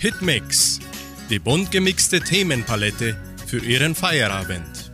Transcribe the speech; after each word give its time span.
Hitmix, 0.00 0.78
die 1.28 1.40
bunt 1.40 1.72
gemixte 1.72 2.20
Themenpalette 2.20 3.16
für 3.46 3.58
Ihren 3.58 3.96
Feierabend. 3.96 4.92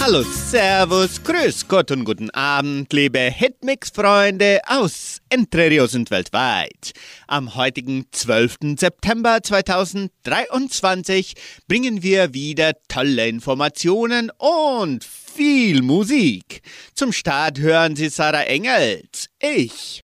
Hallo, 0.00 0.22
Servus, 0.22 1.20
Grüß 1.24 1.66
Gott 1.66 1.90
und 1.90 2.04
guten 2.04 2.30
Abend, 2.30 2.92
liebe 2.92 3.18
Hitmix-Freunde 3.18 4.60
aus 4.66 5.18
Entre 5.28 5.70
Rios 5.70 5.96
und 5.96 6.12
weltweit. 6.12 6.92
Am 7.26 7.56
heutigen 7.56 8.06
12. 8.12 8.78
September 8.78 9.42
2023 9.42 11.34
bringen 11.66 12.04
wir 12.04 12.32
wieder 12.32 12.74
tolle 12.86 13.28
Informationen 13.28 14.30
und 14.38 15.02
viel 15.02 15.82
Musik. 15.82 16.62
Zum 16.94 17.12
Start 17.12 17.58
hören 17.58 17.96
Sie 17.96 18.08
Sarah 18.08 18.44
Engels. 18.44 19.28
Ich 19.40 20.04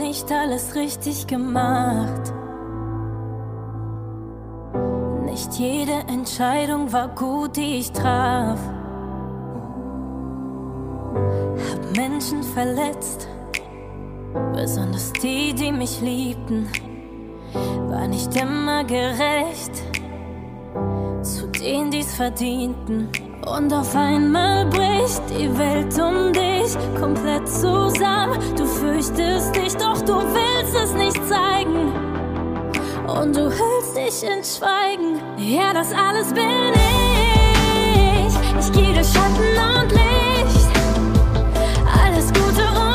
nicht 0.00 0.32
alles 0.32 0.74
richtig 0.74 1.26
gemacht. 1.26 2.32
Nicht 5.24 5.52
jede 5.54 5.92
Entscheidung 6.08 6.92
war 6.92 7.08
gut, 7.08 7.56
die 7.56 7.78
ich 7.78 7.92
traf. 7.92 8.58
Hab 11.70 11.96
Menschen 11.96 12.42
verletzt, 12.42 13.28
besonders 14.52 15.12
die, 15.12 15.54
die 15.54 15.70
mich 15.70 16.00
liebten. 16.00 16.68
War 17.88 18.08
nicht 18.08 18.34
immer 18.40 18.84
gerecht 18.84 19.82
zu 21.22 21.46
denen, 21.48 21.90
die's 21.90 22.14
verdienten. 22.14 23.08
Und 23.46 23.72
auf 23.72 23.96
einmal 23.96 24.66
bricht 24.66 25.22
die 25.30 25.48
Welt 25.58 25.98
um 25.98 26.32
dich 26.32 26.76
komplett 27.00 27.48
zusammen. 27.48 28.38
Du 28.56 28.66
fürchtest 28.66 29.56
dich, 29.56 29.74
doch 29.76 30.00
du 30.02 30.14
willst 30.14 30.74
es 30.74 30.92
nicht 30.92 31.16
zeigen. 31.26 31.92
Und 33.06 33.34
du 33.34 33.44
hüllst 33.44 33.96
dich 33.96 34.22
in 34.22 34.44
Schweigen. 34.44 35.20
Ja, 35.38 35.72
das 35.72 35.92
alles 35.92 36.32
bin 36.32 36.74
ich. 36.74 38.34
Ich 38.60 38.72
gehe 38.72 38.92
durch 38.92 39.08
Schatten 39.08 39.56
und 39.82 39.90
Licht. 39.92 40.70
Alles 42.04 42.26
Gute 42.32 42.62
und 42.62 42.89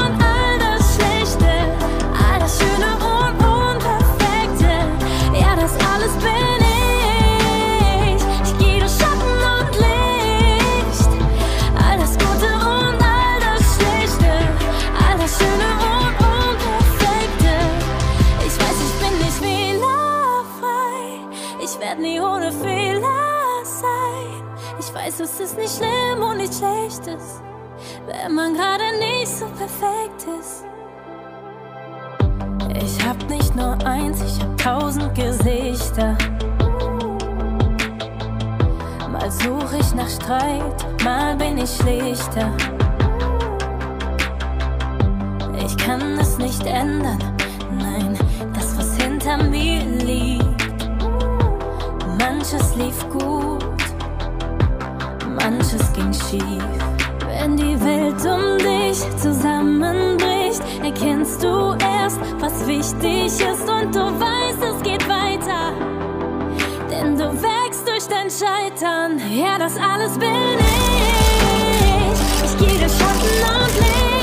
ist 25.45 25.57
nicht 25.59 25.77
schlimm 25.77 26.23
und 26.23 26.37
nicht 26.37 26.55
schlechtes, 26.55 27.39
wenn 28.07 28.33
man 28.33 28.55
gerade 28.55 28.83
nicht 28.97 29.27
so 29.27 29.45
perfekt 29.45 30.25
ist. 30.39 30.65
Ich 32.81 33.05
hab 33.05 33.29
nicht 33.29 33.55
nur 33.55 33.77
eins, 33.85 34.23
ich 34.23 34.41
hab 34.41 34.57
tausend 34.57 35.13
Gesichter. 35.13 36.17
Mal 39.11 39.31
suche 39.31 39.77
ich 39.79 39.93
nach 39.93 40.09
Streit, 40.09 41.03
mal 41.03 41.35
bin 41.35 41.59
ich 41.59 41.75
schlichter. 41.75 42.51
Ich 45.63 45.77
kann 45.77 46.17
es 46.19 46.39
nicht 46.39 46.65
ändern, 46.65 47.19
nein, 47.77 48.17
das 48.55 48.75
was 48.79 48.97
hinter 48.97 49.37
mir 49.43 49.81
liegt. 49.81 50.89
Manches 52.17 52.75
lief 52.75 53.07
gut 53.11 53.54
ging 55.95 56.13
schief. 56.13 56.63
Wenn 57.27 57.57
die 57.57 57.79
Welt 57.81 58.21
um 58.25 58.57
dich 58.57 58.99
zusammenbricht, 59.17 60.61
erkennst 60.83 61.43
du 61.43 61.75
erst, 61.79 62.19
was 62.39 62.67
wichtig 62.67 63.25
ist 63.25 63.69
und 63.69 63.95
du 63.95 64.01
weißt, 64.01 64.63
es 64.75 64.83
geht 64.83 65.07
weiter. 65.07 65.73
Denn 66.89 67.17
du 67.17 67.31
wächst 67.41 67.87
durch 67.87 68.07
dein 68.07 68.29
Scheitern. 68.29 69.19
Ja, 69.33 69.57
das 69.57 69.77
alles 69.77 70.17
bin 70.17 70.29
ich. 70.59 72.45
Ich 72.45 72.57
gehe 72.57 72.79
durch 72.79 72.91
Schatten 72.91 73.63
und 73.63 73.79
Licht. 73.79 74.14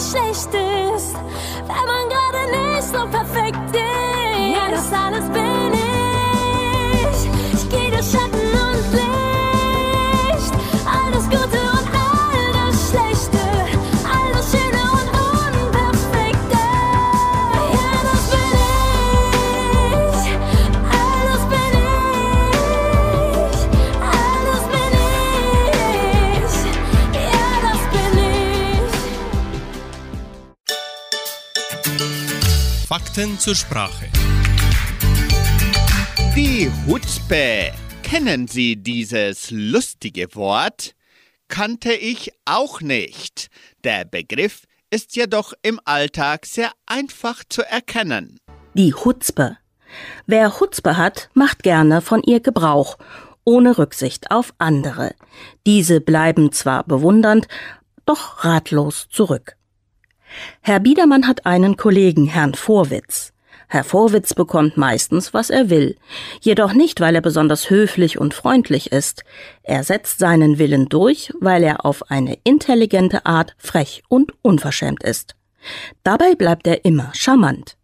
Schlimm 0.00 0.90
und 0.92 0.97
Fakten 33.18 33.38
zur 33.40 33.56
Sprache. 33.56 34.06
Die 36.36 36.70
Hutzpe. 36.86 37.72
Kennen 38.04 38.46
Sie 38.46 38.76
dieses 38.76 39.50
lustige 39.50 40.32
Wort? 40.36 40.94
Kannte 41.48 41.92
ich 41.92 42.30
auch 42.44 42.80
nicht. 42.80 43.48
Der 43.82 44.04
Begriff 44.04 44.62
ist 44.90 45.16
jedoch 45.16 45.52
im 45.62 45.80
Alltag 45.84 46.46
sehr 46.46 46.70
einfach 46.86 47.42
zu 47.48 47.62
erkennen. 47.62 48.38
Die 48.74 48.92
Chutzpe. 48.92 49.56
Wer 50.26 50.52
Chutzpe 50.56 50.96
hat, 50.96 51.28
macht 51.34 51.64
gerne 51.64 52.00
von 52.02 52.22
ihr 52.22 52.38
Gebrauch, 52.38 52.98
ohne 53.42 53.78
Rücksicht 53.78 54.30
auf 54.30 54.54
andere. 54.58 55.16
Diese 55.66 56.00
bleiben 56.00 56.52
zwar 56.52 56.84
bewundernd, 56.84 57.48
doch 58.06 58.44
ratlos 58.44 59.08
zurück. 59.10 59.57
Herr 60.60 60.80
Biedermann 60.80 61.26
hat 61.26 61.46
einen 61.46 61.76
Kollegen, 61.76 62.26
Herrn 62.26 62.54
Vorwitz. 62.54 63.32
Herr 63.70 63.84
Vorwitz 63.84 64.32
bekommt 64.32 64.78
meistens, 64.78 65.34
was 65.34 65.50
er 65.50 65.68
will, 65.68 65.96
jedoch 66.40 66.72
nicht, 66.72 67.00
weil 67.00 67.14
er 67.14 67.20
besonders 67.20 67.68
höflich 67.68 68.18
und 68.18 68.32
freundlich 68.32 68.92
ist. 68.92 69.24
Er 69.62 69.84
setzt 69.84 70.18
seinen 70.18 70.58
Willen 70.58 70.88
durch, 70.88 71.32
weil 71.38 71.62
er 71.62 71.84
auf 71.84 72.10
eine 72.10 72.38
intelligente 72.44 73.26
Art 73.26 73.54
frech 73.58 74.02
und 74.08 74.32
unverschämt 74.40 75.02
ist. 75.02 75.34
Dabei 76.02 76.34
bleibt 76.34 76.66
er 76.66 76.86
immer 76.86 77.10
charmant. 77.14 77.76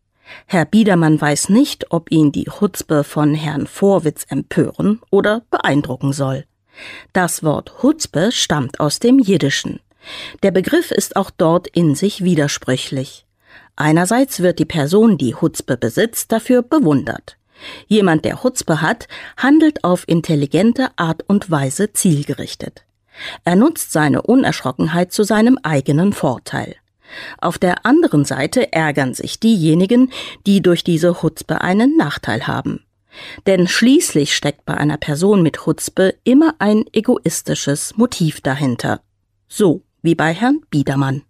Herr 0.46 0.64
Biedermann 0.64 1.20
weiß 1.20 1.50
nicht, 1.50 1.90
ob 1.90 2.10
ihn 2.10 2.32
die 2.32 2.44
Chutzpe 2.44 3.04
von 3.04 3.34
Herrn 3.34 3.66
Vorwitz 3.66 4.24
empören 4.30 5.00
oder 5.10 5.42
beeindrucken 5.50 6.14
soll. 6.14 6.44
Das 7.12 7.42
Wort 7.42 7.72
Chutzpe 7.80 8.32
stammt 8.32 8.80
aus 8.80 8.98
dem 8.98 9.18
Jiddischen. 9.18 9.80
Der 10.42 10.50
Begriff 10.50 10.90
ist 10.90 11.16
auch 11.16 11.30
dort 11.30 11.66
in 11.68 11.94
sich 11.94 12.24
widersprüchlich. 12.24 13.26
Einerseits 13.76 14.40
wird 14.40 14.58
die 14.58 14.64
Person, 14.64 15.18
die 15.18 15.32
Chutzpe 15.32 15.76
besitzt, 15.76 16.32
dafür 16.32 16.62
bewundert. 16.62 17.36
Jemand, 17.86 18.24
der 18.24 18.36
Chutzpe 18.36 18.80
hat, 18.80 19.08
handelt 19.36 19.84
auf 19.84 20.04
intelligente 20.06 20.88
Art 20.96 21.22
und 21.26 21.50
Weise 21.50 21.92
zielgerichtet. 21.92 22.84
Er 23.44 23.56
nutzt 23.56 23.92
seine 23.92 24.22
Unerschrockenheit 24.22 25.12
zu 25.12 25.22
seinem 25.22 25.58
eigenen 25.62 26.12
Vorteil. 26.12 26.76
Auf 27.38 27.58
der 27.58 27.86
anderen 27.86 28.24
Seite 28.24 28.72
ärgern 28.72 29.14
sich 29.14 29.38
diejenigen, 29.38 30.10
die 30.46 30.62
durch 30.62 30.82
diese 30.84 31.14
Chutzpe 31.14 31.60
einen 31.60 31.96
Nachteil 31.96 32.46
haben. 32.46 32.84
Denn 33.46 33.68
schließlich 33.68 34.34
steckt 34.34 34.64
bei 34.64 34.76
einer 34.76 34.96
Person 34.96 35.42
mit 35.42 35.58
Chutzpe 35.58 36.14
immer 36.24 36.54
ein 36.58 36.84
egoistisches 36.92 37.96
Motiv 37.96 38.40
dahinter. 38.40 39.00
So 39.46 39.82
wie 40.04 40.14
bei 40.14 40.34
Herrn 40.34 40.60
Biedermann. 40.70 41.22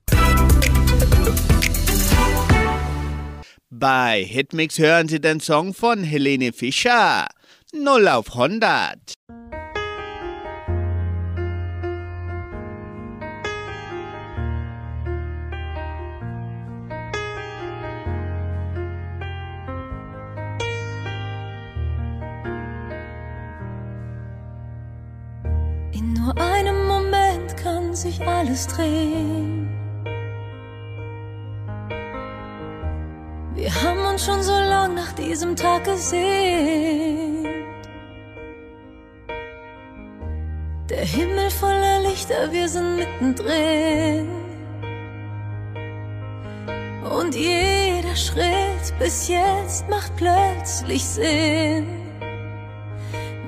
Bei 3.70 4.24
Hitmix 4.24 4.78
hören 4.78 5.06
Sie 5.08 5.20
den 5.20 5.38
Song 5.38 5.74
von 5.74 6.02
Helene 6.02 6.52
Fischer. 6.52 7.28
0 7.72 8.08
auf 8.08 8.34
100. 8.34 9.14
In 25.92 26.12
nur 26.14 26.36
einem 26.36 26.83
sich 27.94 28.20
alles 28.26 28.66
drehen. 28.66 29.68
Wir 33.54 33.74
haben 33.82 34.04
uns 34.12 34.24
schon 34.24 34.42
so 34.42 34.52
lang 34.52 34.94
nach 34.94 35.12
diesem 35.12 35.56
Tag 35.56 35.84
gesehen. 35.84 37.46
Der 40.90 41.04
Himmel 41.04 41.50
voller 41.50 42.00
Lichter, 42.00 42.52
wir 42.52 42.68
sind 42.68 42.96
mittendrin. 42.96 44.28
Und 47.18 47.34
jeder 47.34 48.16
Schritt 48.16 48.98
bis 48.98 49.28
jetzt 49.28 49.88
macht 49.88 50.14
plötzlich 50.16 51.04
Sinn. 51.04 52.03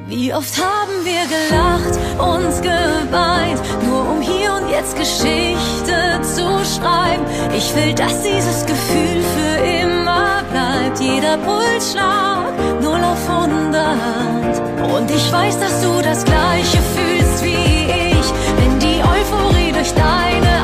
Wie 0.09 0.33
oft 0.33 0.57
haben 0.57 1.05
wir 1.05 1.25
gelacht 1.27 1.99
und 2.21 2.63
geweint, 2.63 3.61
nur 3.85 4.09
um 4.09 4.21
hier 4.21 4.53
und 4.53 4.71
jetzt 4.71 4.97
Geschichte 4.97 6.21
zu 6.23 6.47
schreiben. 6.65 7.25
Ich 7.57 7.75
will, 7.75 7.93
dass 7.93 8.23
dieses 8.23 8.65
Gefühl 8.67 9.25
für 9.35 9.57
immer 9.83 10.45
bleibt. 10.53 11.01
Jeder 11.01 11.37
Pulsschlag, 11.39 12.53
null 12.81 13.03
auf 13.03 13.29
100. 13.29 14.95
Und 14.95 15.11
ich 15.11 15.33
weiß, 15.33 15.59
dass 15.59 15.83
du 15.83 16.01
das 16.01 16.25
Gleiche 16.25 16.79
fühlst 16.95 17.43
wie 17.43 17.57
ich, 17.57 18.33
wenn 18.59 18.79
die 18.79 19.03
Euphorie 19.03 19.73
durch 19.73 19.93
deine 19.93 20.56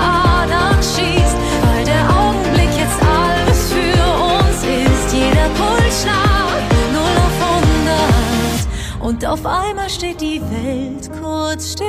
Und 9.12 9.26
auf 9.26 9.44
einmal 9.44 9.90
steht 9.90 10.22
die 10.22 10.40
Welt 10.40 11.10
kurz 11.20 11.72
still. 11.72 11.86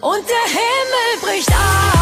Und 0.00 0.24
der 0.28 0.50
Himmel 0.50 1.20
bricht 1.22 1.50
auf. 1.50 1.95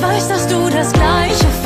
Weiß, 0.00 0.28
dass 0.28 0.46
du 0.46 0.68
das 0.68 0.92
Gleiche 0.92 1.57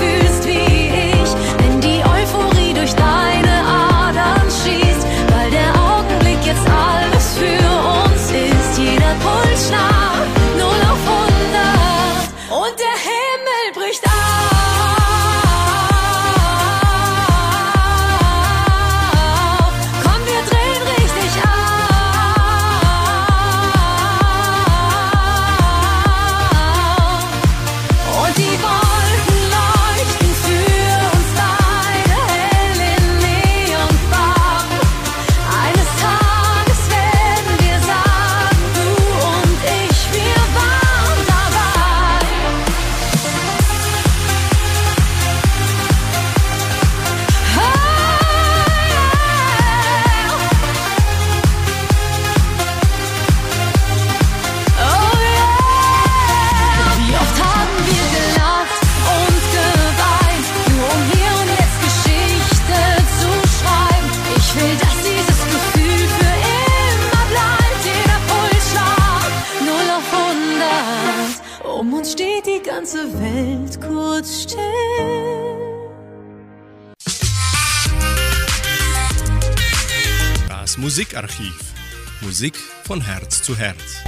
von 82.92 83.00
Herz 83.00 83.42
zu 83.42 83.56
Herz. 83.56 84.02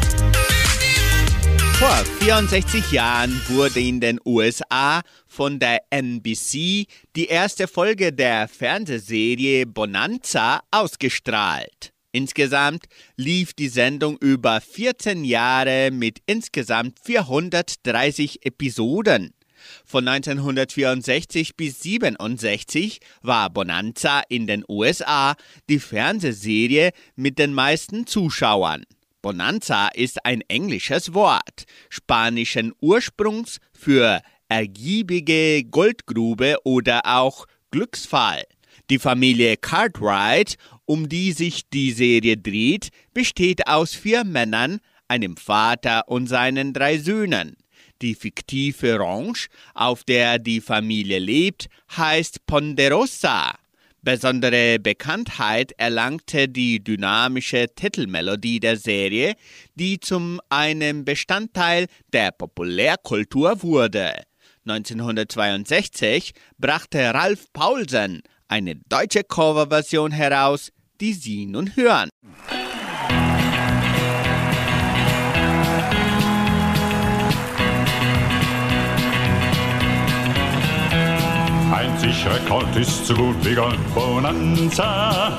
Vor 1.78 2.04
64 2.20 2.92
Jahren 2.92 3.40
wurde 3.48 3.80
in 3.80 3.98
den 3.98 4.20
USA 4.26 5.00
von 5.26 5.58
der 5.58 5.80
NBC 5.88 6.84
die 7.16 7.24
erste 7.28 7.66
Folge 7.66 8.12
der 8.12 8.46
Fernsehserie 8.46 9.64
Bonanza 9.64 10.60
ausgestrahlt. 10.70 11.94
Insgesamt 12.12 12.84
lief 13.16 13.54
die 13.54 13.68
Sendung 13.68 14.18
über 14.18 14.60
14 14.60 15.24
Jahre 15.24 15.90
mit 15.90 16.18
insgesamt 16.26 16.98
430 17.02 18.44
Episoden. 18.44 19.32
Von 19.94 20.08
1964 20.08 21.54
bis 21.54 21.76
1967 21.84 22.98
war 23.22 23.48
Bonanza 23.48 24.22
in 24.28 24.48
den 24.48 24.64
USA 24.68 25.36
die 25.70 25.78
Fernsehserie 25.78 26.90
mit 27.14 27.38
den 27.38 27.54
meisten 27.54 28.04
Zuschauern. 28.04 28.82
Bonanza 29.22 29.86
ist 29.94 30.26
ein 30.26 30.40
englisches 30.48 31.14
Wort, 31.14 31.66
spanischen 31.90 32.72
Ursprungs 32.80 33.60
für 33.72 34.20
ergiebige 34.48 35.62
Goldgrube 35.62 36.56
oder 36.64 37.02
auch 37.04 37.46
Glücksfall. 37.70 38.42
Die 38.90 38.98
Familie 38.98 39.56
Cartwright, 39.56 40.56
um 40.86 41.08
die 41.08 41.30
sich 41.30 41.70
die 41.72 41.92
Serie 41.92 42.36
dreht, 42.36 42.88
besteht 43.12 43.68
aus 43.68 43.94
vier 43.94 44.24
Männern, 44.24 44.80
einem 45.06 45.36
Vater 45.36 46.08
und 46.08 46.26
seinen 46.26 46.72
drei 46.72 46.98
Söhnen. 46.98 47.54
Die 48.02 48.14
fiktive 48.14 48.98
Ranch, 48.98 49.48
auf 49.74 50.04
der 50.04 50.38
die 50.38 50.60
Familie 50.60 51.18
lebt, 51.18 51.68
heißt 51.96 52.46
Ponderosa. 52.46 53.54
Besondere 54.02 54.78
Bekanntheit 54.78 55.72
erlangte 55.78 56.46
die 56.46 56.84
dynamische 56.84 57.68
Titelmelodie 57.74 58.60
der 58.60 58.76
Serie, 58.76 59.34
die 59.74 59.98
zum 59.98 60.40
einem 60.50 61.06
Bestandteil 61.06 61.86
der 62.12 62.30
Populärkultur 62.32 63.62
wurde. 63.62 64.12
1962 64.66 66.32
brachte 66.58 67.14
Ralf 67.14 67.50
Paulsen 67.54 68.22
eine 68.48 68.76
deutsche 68.76 69.24
Coverversion 69.24 70.12
heraus, 70.12 70.70
die 71.00 71.12
Sie 71.12 71.46
nun 71.46 71.74
hören. 71.74 72.10
Ein 82.04 82.12
sicherer 82.12 82.38
Colt 82.46 82.76
ist 82.76 83.06
so 83.06 83.14
gut 83.14 83.36
wie 83.46 83.54
Goldbonanza. 83.54 85.38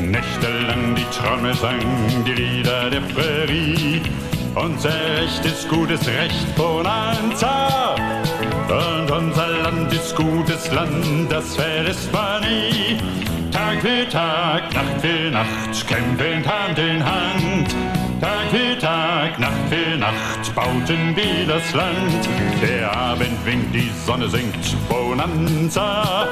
Nächtelang 0.00 0.94
die 0.94 1.04
Trommel 1.14 1.54
sang 1.54 1.78
die 2.26 2.32
Lieder 2.32 2.88
der 2.88 3.00
Prärie. 3.00 4.00
Unser 4.54 4.94
Recht 5.18 5.44
ist 5.44 5.68
gutes 5.68 6.08
Recht, 6.08 6.56
Bonanza. 6.56 7.96
Und 8.70 9.10
unser 9.10 9.48
Land 9.62 9.92
ist 9.92 10.16
gutes 10.16 10.72
Land, 10.72 11.30
das 11.30 11.54
verlässt 11.54 12.10
man 12.14 12.40
nie. 12.44 12.96
Tag 13.52 13.82
für 13.82 14.08
Tag, 14.08 14.72
Nacht 14.72 15.02
für 15.02 15.30
Nacht, 15.30 15.86
kämpfend 15.86 16.48
Hand 16.48 16.78
in 16.78 17.04
Hand. 17.04 17.87
Tag 18.20 18.50
für 18.50 18.76
Tag, 18.80 19.38
Nacht 19.38 19.52
für 19.68 19.96
Nacht, 19.96 20.54
bauten 20.54 21.14
wir 21.14 21.46
das 21.46 21.72
Land. 21.72 22.28
Der 22.60 22.92
Abend 22.92 23.46
winkt, 23.46 23.72
die 23.72 23.90
Sonne 24.04 24.28
sinkt, 24.28 24.76
Bonanza. 24.88 26.26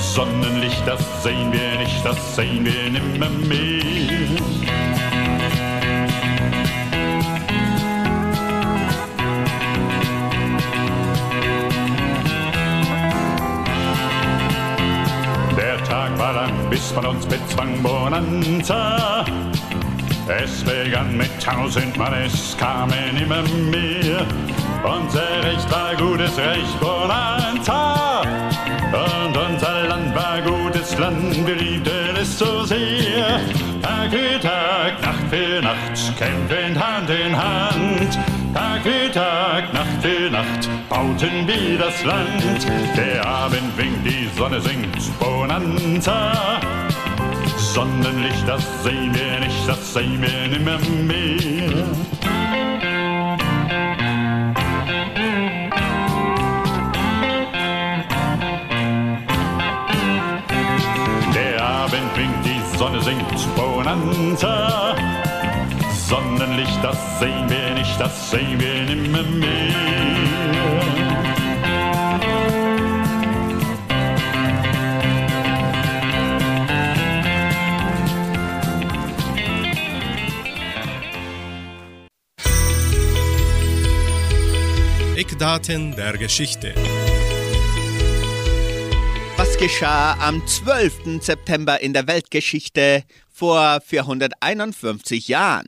Sonnenlicht, 0.00 0.82
das 0.86 1.22
sehen 1.22 1.52
wir 1.52 1.78
nicht, 1.78 2.04
das 2.04 2.34
sehen 2.34 2.64
wir 2.64 2.90
nimmer 2.90 3.30
mehr. 3.30 4.40
Der 15.56 15.84
Tag 15.84 16.18
war 16.18 16.32
lang, 16.32 16.52
bis 16.68 16.92
man 16.96 17.06
uns 17.06 17.26
bezwang, 17.26 17.80
Bonanza. 17.80 19.24
Es 20.38 20.62
begann 20.62 21.16
mit 21.16 21.30
tausend 21.42 21.96
Mann, 21.96 22.14
es 22.14 22.56
kamen 22.56 23.16
immer 23.20 23.42
mehr. 23.42 24.24
Unser 24.84 25.42
Recht 25.42 25.68
war 25.70 25.96
gutes 25.96 26.38
Recht, 26.38 26.80
Bonanza. 26.80 28.22
Und 28.92 29.36
unser 29.36 29.88
Land 29.88 30.14
war 30.14 30.40
gutes 30.40 30.96
Land, 30.98 31.46
wir 31.46 31.56
liebten 31.56 32.16
es 32.20 32.38
so 32.38 32.64
sehr. 32.64 33.40
Tag 33.82 34.10
für 34.10 34.40
Tag, 34.40 35.02
Nacht 35.02 35.28
für 35.30 35.62
Nacht, 35.62 36.16
kämpfend 36.16 36.78
Hand 36.78 37.10
in 37.10 37.36
Hand. 37.36 38.18
Tag 38.54 38.82
für 38.82 39.10
Tag, 39.12 39.72
Nacht 39.74 40.00
für 40.00 40.30
Nacht, 40.30 40.68
bauten 40.88 41.46
wir 41.46 41.78
das 41.78 42.04
Land. 42.04 42.66
Der 42.96 43.26
Abend 43.26 43.76
winkt, 43.76 44.06
die 44.06 44.28
Sonne 44.36 44.60
sinkt, 44.60 45.18
Bonanza. 45.18 46.60
Sonnenlicht, 47.74 48.48
das 48.48 48.64
sehen 48.82 49.14
wir 49.14 49.38
nicht, 49.38 49.68
das 49.68 49.94
sehen 49.94 50.20
wir 50.20 50.48
nimmer 50.48 50.78
mehr. 51.06 51.84
Der 61.32 61.62
Abend 61.62 62.16
winkt, 62.16 62.44
die 62.44 62.76
Sonne 62.76 63.00
sinkt, 63.02 63.24
Bonanza. 63.54 64.96
Sonnenlicht, 65.92 66.82
das 66.82 67.20
sehen 67.20 67.48
wir 67.48 67.74
nicht, 67.74 68.00
das 68.00 68.30
sehen 68.32 68.58
wir 68.58 68.82
nimmer 68.82 69.22
mehr. 69.22 70.19
Eckdaten 85.40 85.96
der 85.96 86.18
Geschichte. 86.18 86.74
Was 89.38 89.56
geschah 89.56 90.12
am 90.20 90.46
12. 90.46 91.22
September 91.22 91.80
in 91.80 91.94
der 91.94 92.06
Weltgeschichte 92.06 93.04
vor 93.30 93.80
451 93.80 95.28
Jahren? 95.28 95.64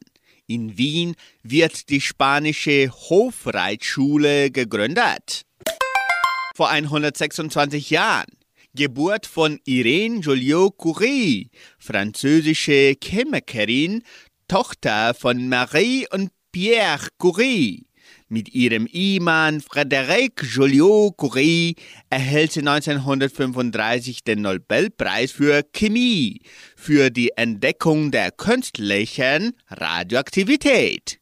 In 0.46 0.76
Wien 0.76 1.14
wird 1.42 1.88
die 1.88 2.02
spanische 2.02 2.90
Hofreitschule 2.90 4.50
gegründet. 4.50 5.46
Vor 6.54 6.68
126 6.68 7.88
Jahren 7.88 8.28
Geburt 8.74 9.24
von 9.24 9.58
Irene 9.64 10.20
Joliot 10.20 10.76
Curie, 10.76 11.48
französische 11.78 12.94
Chemikerin, 13.02 14.02
Tochter 14.48 15.14
von 15.14 15.48
Marie 15.48 16.06
und 16.12 16.30
Pierre 16.52 17.08
Curie. 17.16 17.86
Mit 18.32 18.54
ihrem 18.54 18.86
Ehemann 18.86 19.60
Frédéric 19.60 20.42
Joliot 20.42 21.18
Curie 21.18 21.76
erhält 22.08 22.52
sie 22.52 22.60
1935 22.60 24.24
den 24.24 24.40
Nobelpreis 24.40 25.32
für 25.32 25.62
Chemie 25.74 26.40
für 26.74 27.10
die 27.10 27.32
Entdeckung 27.36 28.10
der 28.10 28.30
künstlichen 28.30 29.52
Radioaktivität. 29.68 31.20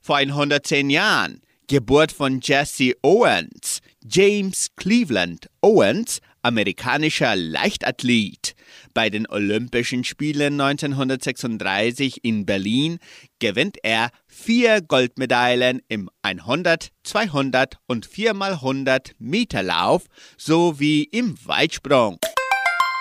Vor 0.00 0.16
110 0.16 0.90
Jahren 0.90 1.40
Geburt 1.68 2.10
von 2.10 2.40
Jesse 2.42 2.94
Owens, 3.02 3.78
James 4.04 4.70
Cleveland 4.74 5.46
Owens, 5.60 6.18
amerikanischer 6.42 7.36
Leichtathlet. 7.36 8.56
Bei 8.94 9.10
den 9.10 9.26
Olympischen 9.26 10.04
Spielen 10.04 10.60
1936 10.60 12.22
in 12.22 12.46
Berlin 12.46 13.00
gewinnt 13.40 13.76
er 13.82 14.10
vier 14.28 14.82
Goldmedaillen 14.82 15.82
im 15.88 16.08
100, 16.22 16.90
200 17.02 17.78
und 17.88 18.06
4x100 18.06 19.14
Meter 19.18 19.64
Lauf 19.64 20.04
sowie 20.38 21.02
im 21.10 21.36
Weitsprung. 21.44 22.18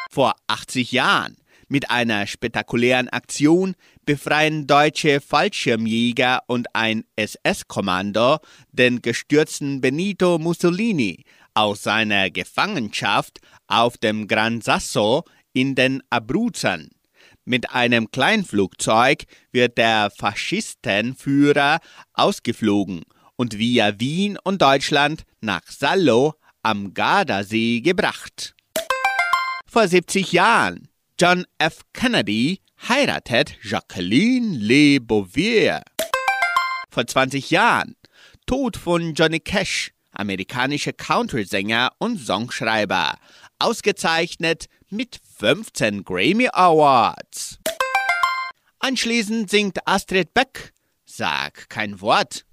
Vor 0.09 0.33
80 0.47 0.91
Jahren 0.91 1.37
mit 1.67 1.91
einer 1.91 2.25
spektakulären 2.25 3.09
Aktion 3.09 3.75
befreien 4.03 4.65
deutsche 4.65 5.21
Fallschirmjäger 5.21 6.41
und 6.47 6.67
ein 6.73 7.03
SS-Kommando 7.15 8.39
den 8.71 9.03
gestürzten 9.03 9.79
Benito 9.79 10.39
Mussolini 10.39 11.23
aus 11.53 11.83
seiner 11.83 12.31
Gefangenschaft 12.31 13.39
auf 13.67 13.99
dem 13.99 14.27
Gran 14.27 14.61
Sasso 14.61 15.23
in 15.53 15.75
den 15.75 16.03
Abruzzen. 16.09 16.89
Mit 17.45 17.71
einem 17.71 18.11
Kleinflugzeug 18.11 19.23
wird 19.51 19.77
der 19.77 20.11
Faschistenführer 20.11 21.79
ausgeflogen 22.13 23.03
und 23.35 23.57
via 23.57 23.99
Wien 23.99 24.37
und 24.43 24.61
Deutschland 24.61 25.23
nach 25.41 25.63
Sallo 25.67 26.35
am 26.61 26.93
Gardasee 26.93 27.81
gebracht. 27.81 28.55
Vor 29.65 29.87
70 29.87 30.31
Jahren 30.31 30.87
John 31.19 31.45
F. 31.57 31.81
Kennedy 31.93 32.59
heiratet 32.87 33.57
Jacqueline 33.63 34.57
Le 34.57 34.99
Bouvier. 34.99 35.81
Vor 36.89 37.07
20 37.07 37.49
Jahren 37.51 37.95
Tod 38.45 38.77
von 38.77 39.13
Johnny 39.13 39.39
Cash, 39.39 39.91
amerikanischer 40.11 40.93
Country-Sänger 40.93 41.91
und 41.97 42.19
Songschreiber, 42.19 43.15
ausgezeichnet 43.57 44.65
mit 44.89 45.17
15 45.43 46.05
Grammy 46.05 46.47
Awards. 46.53 47.59
Anschließend 48.79 49.49
singt 49.49 49.85
Astrid 49.85 50.33
Beck, 50.33 50.71
Sag 51.03 51.67
kein 51.67 51.99
Wort. 51.99 52.45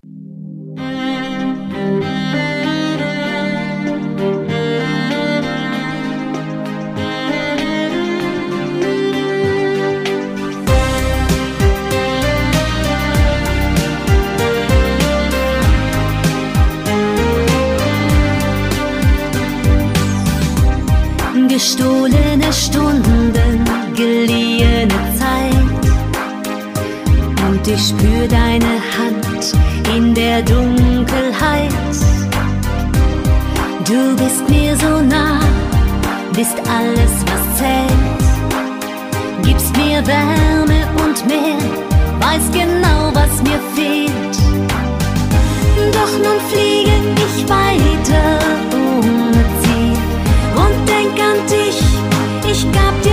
Gestohlene 21.63 22.51
Stunden, 22.55 23.65
geliehene 23.95 24.95
Zeit. 25.19 25.83
Und 27.47 27.69
ich 27.69 27.89
spür 27.89 28.27
deine 28.27 28.81
Hand 28.97 29.55
in 29.95 30.15
der 30.15 30.41
Dunkelheit. 30.41 31.71
Du 33.85 34.17
bist 34.17 34.49
mir 34.49 34.75
so 34.75 35.03
nah, 35.03 35.41
bist 36.35 36.57
alles, 36.67 37.13
was 37.29 37.59
zählt. 37.59 38.23
Gibst 39.43 39.77
mir 39.77 40.03
Wärme 40.07 40.89
und 41.05 41.27
mehr, 41.27 41.59
weiß 42.21 42.51
genau, 42.55 43.13
was 43.13 43.43
mir 43.43 43.61
fehlt. 43.75 44.37
Doch 45.93 46.13
nun 46.25 46.41
fliege 46.49 46.97
ich 47.17 47.47
weiter 47.47 48.39
Und 48.73 48.80
ich 52.61 53.10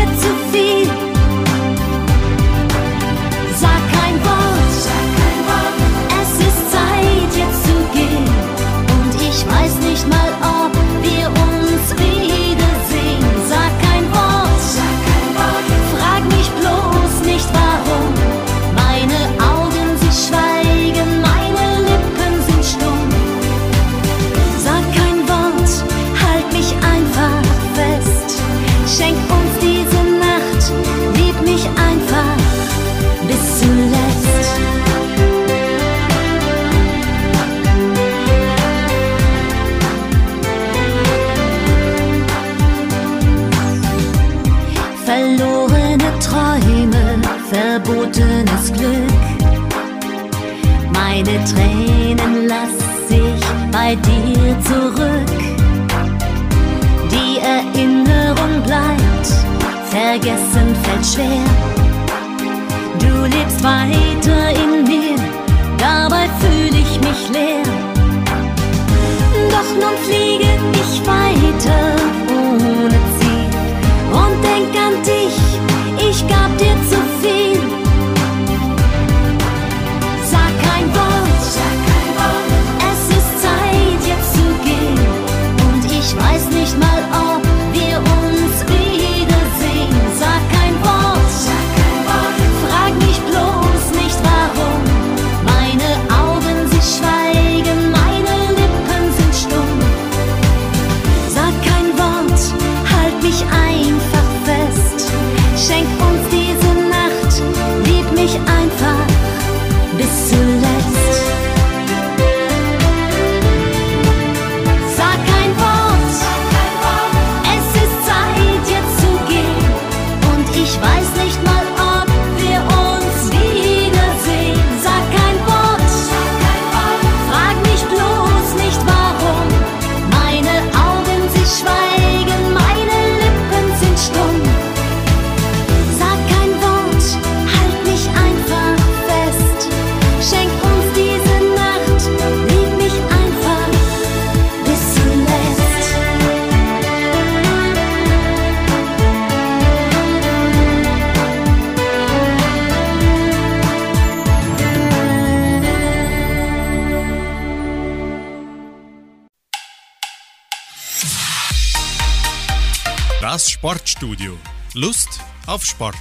Sportstudio. 163.98 164.38
Lust 164.76 165.20
auf 165.48 165.66
Sport. 165.66 165.96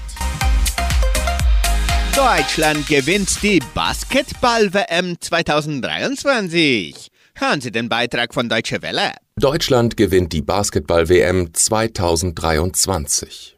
Deutschland 2.15 2.87
gewinnt 2.89 3.43
die 3.43 3.63
Basketball-WM 3.75 5.17
2023. 5.19 7.09
Hören 7.35 7.63
Sie 7.63 7.73
den 7.73 7.89
Beitrag 7.89 8.35
von 8.35 8.51
Deutsche 8.51 8.83
Welle. 8.83 9.13
Deutschland 9.37 9.97
gewinnt 9.97 10.35
die 10.35 10.43
Basketball-WM 10.43 11.55
2023. 11.55 13.57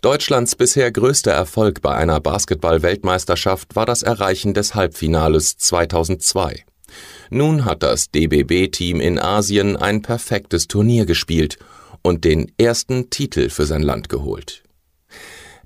Deutschlands 0.00 0.56
bisher 0.56 0.90
größter 0.90 1.30
Erfolg 1.30 1.80
bei 1.80 1.94
einer 1.94 2.18
Basketball-Weltmeisterschaft 2.18 3.76
war 3.76 3.86
das 3.86 4.02
Erreichen 4.02 4.52
des 4.52 4.74
Halbfinales 4.74 5.58
2002. 5.58 6.64
Nun 7.30 7.64
hat 7.64 7.84
das 7.84 8.10
DBB-Team 8.10 9.00
in 9.00 9.20
Asien 9.20 9.76
ein 9.76 10.02
perfektes 10.02 10.66
Turnier 10.66 11.06
gespielt 11.06 11.58
und 12.02 12.24
den 12.24 12.52
ersten 12.58 13.10
Titel 13.10 13.48
für 13.48 13.66
sein 13.66 13.82
Land 13.82 14.08
geholt. 14.08 14.62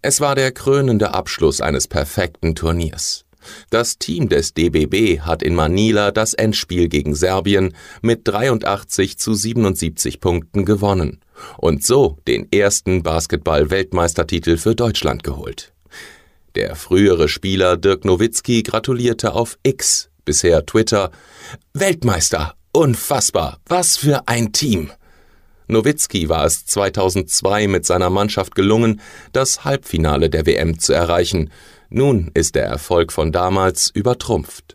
Es 0.03 0.21
war 0.21 0.35
der 0.35 0.53
krönende 0.53 1.15
Abschluss 1.15 1.61
eines 1.61 1.89
perfekten 1.89 2.55
Turniers. 2.55 3.25
Das 3.71 3.99
Team 3.99 4.29
des 4.29 4.55
DBB 4.55 5.21
hat 5.21 5.43
in 5.43 5.55
Manila 5.55 6.11
das 6.11 6.35
Endspiel 6.35 6.89
gegen 6.89 7.15
Serbien 7.15 7.75
mit 8.03 8.23
83 8.25 9.19
zu 9.19 9.35
77 9.35 10.21
Punkten 10.21 10.65
gewonnen 10.65 11.21
und 11.59 11.85
so 11.85 12.19
den 12.27 12.51
ersten 12.53 13.03
Basketball-Weltmeistertitel 13.03 14.57
für 14.57 14.75
Deutschland 14.75 15.23
geholt. 15.23 15.73
Der 16.55 16.75
frühere 16.75 17.29
Spieler 17.29 17.77
Dirk 17.77 18.05
Nowitzki 18.05 18.63
gratulierte 18.63 19.35
auf 19.35 19.59
X, 19.63 20.09
bisher 20.25 20.65
Twitter, 20.65 21.11
Weltmeister, 21.75 22.55
unfassbar, 22.73 23.59
was 23.67 23.97
für 23.97 24.27
ein 24.27 24.53
Team! 24.53 24.91
Nowitzki 25.69 26.29
war 26.29 26.45
es 26.45 26.65
2002 26.67 27.67
mit 27.67 27.85
seiner 27.87 28.11
Mannschaft 28.11 28.55
gelungen, 28.55 29.01
das 29.33 29.65
Halbfinale 29.65 30.31
der 30.31 30.47
WM 30.47 30.79
zu 30.79 30.93
erreichen. 30.93 31.51
Nun 31.89 32.31
ist 32.35 32.55
der 32.55 32.67
Erfolg 32.67 33.13
von 33.13 33.33
damals 33.33 33.91
übertrumpft. 33.91 34.75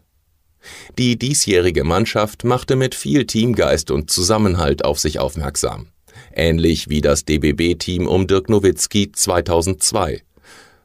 Die 0.98 1.18
diesjährige 1.18 1.84
Mannschaft 1.84 2.44
machte 2.44 2.76
mit 2.76 2.94
viel 2.94 3.26
Teamgeist 3.26 3.90
und 3.92 4.12
Zusammenhalt 4.12 4.86
auf 4.86 5.00
sich 5.00 5.20
aufmerksam. 5.20 5.88
Ähnlich 6.34 6.90
wie 6.90 7.02
das 7.02 7.26
DBB-Team 7.26 8.08
um 8.08 8.28
Dirk 8.28 8.50
Nowitzki 8.50 9.12
2002. 9.12 10.24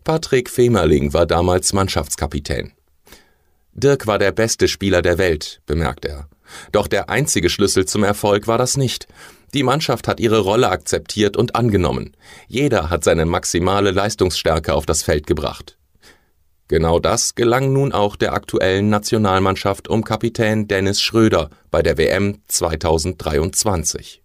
Patrick 0.05 0.49
Femerling 0.49 1.13
war 1.13 1.27
damals 1.27 1.73
Mannschaftskapitän. 1.73 2.73
Dirk 3.73 4.07
war 4.07 4.19
der 4.19 4.33
beste 4.33 4.69
Spieler 4.69 5.03
der 5.03 5.19
Welt, 5.19 5.61
bemerkt 5.67 6.05
er. 6.05 6.29
Doch 6.73 6.87
der 6.87 7.11
einzige 7.11 7.51
Schlüssel 7.51 7.87
zum 7.87 8.05
Erfolg 8.05 8.47
war 8.47 8.57
das 8.57 8.77
nicht. 8.77 9.07
Die 9.55 9.63
Mannschaft 9.63 10.09
hat 10.09 10.21
ihre 10.21 10.41
Rolle 10.41 10.69
akzeptiert 10.69 11.37
und 11.37 11.55
angenommen. 11.55 12.17
Jeder 12.49 12.91
hat 12.91 13.05
seine 13.05 13.27
maximale 13.27 13.91
Leistungsstärke 13.91 14.75
auf 14.75 14.87
das 14.87 15.03
Feld 15.03 15.27
gebracht. 15.27 15.79
Genau 16.69 16.99
das 16.99 17.37
gelang 17.37 17.73
nun 17.73 17.93
auch 17.93 18.17
der 18.17 18.33
aktuellen 18.33 18.91
Nationalmannschaft 18.91 19.87
um 19.87 20.03
Kapitän 20.03 20.67
Dennis 20.67 21.01
Schröder 21.01 21.51
bei 21.71 21.81
der 21.81 21.97
WM 21.97 22.41
2023. 22.49 24.23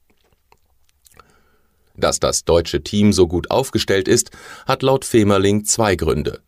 Dass 1.95 2.19
das 2.19 2.45
deutsche 2.45 2.81
Team 2.81 3.13
so 3.13 3.27
gut 3.27 3.51
aufgestellt 3.51 4.07
ist, 4.07 4.31
hat 4.65 4.81
laut 4.81 5.05
Femerling 5.05 5.65
zwei 5.65 5.95
Gründe. 5.95 6.41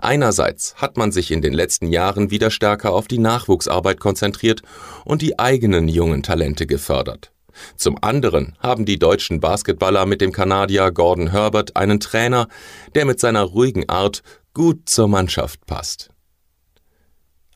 Einerseits 0.00 0.76
hat 0.76 0.96
man 0.96 1.10
sich 1.10 1.32
in 1.32 1.42
den 1.42 1.52
letzten 1.52 1.88
Jahren 1.88 2.30
wieder 2.30 2.50
stärker 2.50 2.92
auf 2.92 3.08
die 3.08 3.18
Nachwuchsarbeit 3.18 3.98
konzentriert 3.98 4.62
und 5.04 5.20
die 5.20 5.38
eigenen 5.38 5.88
jungen 5.88 6.22
Talente 6.22 6.66
gefördert. 6.66 7.32
Zum 7.76 7.96
anderen 8.00 8.56
haben 8.58 8.84
die 8.84 8.98
deutschen 8.98 9.40
Basketballer 9.40 10.06
mit 10.06 10.20
dem 10.20 10.32
Kanadier 10.32 10.90
Gordon 10.90 11.30
Herbert 11.30 11.76
einen 11.76 12.00
Trainer, 12.00 12.48
der 12.94 13.04
mit 13.04 13.20
seiner 13.20 13.42
ruhigen 13.42 13.88
Art 13.88 14.22
gut 14.54 14.88
zur 14.88 15.08
Mannschaft 15.08 15.66
passt. 15.66 16.10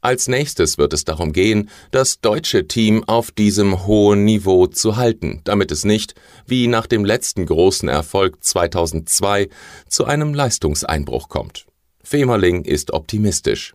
Als 0.05 0.29
nächstes 0.29 0.77
wird 0.77 0.93
es 0.93 1.05
darum 1.05 1.33
gehen, 1.33 1.71
das 1.91 2.21
deutsche 2.21 2.69
Team 2.69 3.03
auf 3.05 3.31
diesem 3.31 3.87
hohen 3.87 4.27
Niveau 4.27 4.67
zu 4.67 4.97
halten, 4.97 5.41
damit 5.45 5.73
es 5.73 5.87
nicht, 5.87 6.15
wie 6.47 6.67
nach 6.67 6.87
dem 6.87 7.07
letzten 7.07 7.47
großen 7.47 7.89
Erfolg 7.89 8.45
2002, 8.45 9.49
zu 9.89 10.05
einem 10.05 10.35
Leistungseinbruch 10.35 11.31
kommt. 11.31 11.65
Femerling 12.03 12.67
ist 12.67 12.93
optimistisch. 12.93 13.73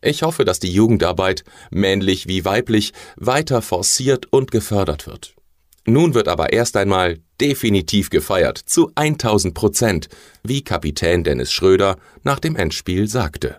Ich 0.00 0.24
hoffe, 0.24 0.44
dass 0.44 0.58
die 0.58 0.72
Jugendarbeit, 0.72 1.44
männlich 1.70 2.26
wie 2.26 2.44
weiblich, 2.44 2.92
weiter 3.14 3.62
forciert 3.62 4.26
und 4.32 4.50
gefördert 4.50 5.06
wird. 5.06 5.36
Nun 5.84 6.14
wird 6.14 6.28
aber 6.28 6.52
erst 6.52 6.76
einmal 6.76 7.18
definitiv 7.40 8.10
gefeiert, 8.10 8.58
zu 8.58 8.92
1000 8.94 9.52
Prozent, 9.52 10.08
wie 10.44 10.62
Kapitän 10.62 11.24
Dennis 11.24 11.52
Schröder 11.52 11.96
nach 12.22 12.38
dem 12.38 12.54
Endspiel 12.54 13.08
sagte. 13.08 13.58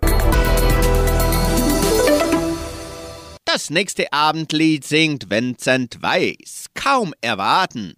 Das 3.45 3.69
nächste 3.69 4.11
Abendlied 4.11 4.83
singt 4.85 5.29
Vincent 5.29 6.01
Weiss. 6.01 6.67
Kaum 6.73 7.13
erwarten. 7.21 7.93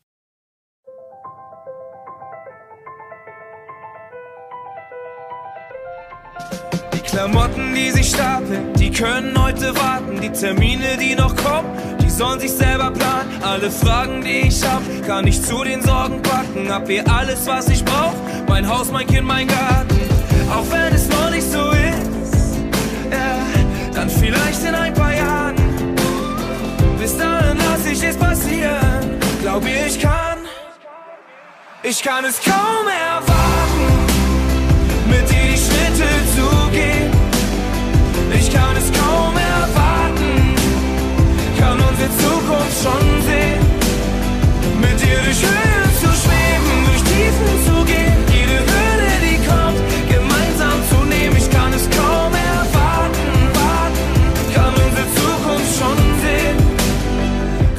Klamotten, 7.06 7.74
die 7.74 7.92
sich 7.92 8.10
stapeln, 8.10 8.74
die 8.74 8.92
können 8.92 9.34
heute 9.42 9.76
warten. 9.76 10.20
Die 10.22 10.30
Termine, 10.30 10.98
die 11.00 11.16
noch 11.16 11.36
kommen, 11.36 11.70
die 12.02 12.10
sollen 12.10 12.40
sich 12.40 12.52
selber 12.52 12.92
planen. 12.92 13.42
Alle 13.42 13.70
Fragen, 13.70 14.22
die 14.22 14.48
ich 14.48 14.64
hab, 14.64 14.82
kann 15.06 15.28
ich 15.28 15.42
zu 15.42 15.64
den 15.64 15.82
Sorgen 15.82 16.22
packen. 16.22 16.70
Hab 16.70 16.88
hier 16.88 17.04
alles, 17.08 17.46
was 17.48 17.70
ich 17.70 17.84
brauch. 17.86 18.16
Mein 18.48 18.68
Haus, 18.68 18.92
mein 18.92 19.08
Kind, 19.08 19.26
mein 19.26 19.48
Garten. 19.48 20.00
Auch 20.50 20.66
wenn 20.72 20.94
es 20.94 21.08
noch 21.10 21.30
nicht 21.30 21.50
so 21.52 21.70
ist, 21.72 22.58
ja, 23.12 23.38
dann 23.94 24.10
vielleicht 24.10 24.64
in 24.64 24.76
ein 24.76 24.94
paar 24.94 25.14
Jahren. 25.14 25.56
Bis 27.00 27.18
dahin 27.18 27.58
lass 27.58 27.86
ich 27.86 28.04
es 28.04 28.18
passieren. 28.18 29.20
Glaub 29.42 29.64
mir, 29.64 29.86
ich 29.86 30.00
kann, 30.00 30.40
ich 31.84 32.02
kann 32.02 32.26
es 32.26 32.40
kaum 32.42 32.88
erwarten, 32.88 33.65
unsere 42.06 42.10
Zukunft 42.18 42.84
schon 42.84 43.22
sehen. 43.24 43.62
Mit 44.80 45.02
dir 45.02 45.20
durch 45.24 45.42
Höhen 45.42 45.92
zu 46.02 46.10
schweben, 46.22 46.86
durch 46.86 47.04
Tiefen 47.04 47.66
zu 47.66 47.86
gehen, 47.86 48.18
jede 48.32 48.60
Hürde, 48.60 49.12
die 49.24 49.38
kommt, 49.48 49.80
gemeinsam 50.10 50.80
zu 50.90 51.06
nehmen. 51.06 51.38
Ich 51.38 51.50
kann 51.50 51.74
es 51.74 51.90
kaum 51.90 52.34
erwarten, 52.34 53.28
warten, 53.54 54.08
kann 54.54 54.74
unsere 54.74 55.08
Zukunft 55.20 55.80
schon 55.80 55.98
sehen, 56.24 56.58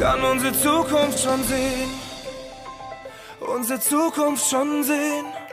kann 0.00 0.24
unsere 0.24 0.52
Zukunft 0.52 1.18
schon 1.22 1.44
sehen, 1.44 1.90
unsere 3.40 3.80
Zukunft 3.80 4.50
schon 4.50 4.82
sehen. 4.82 5.45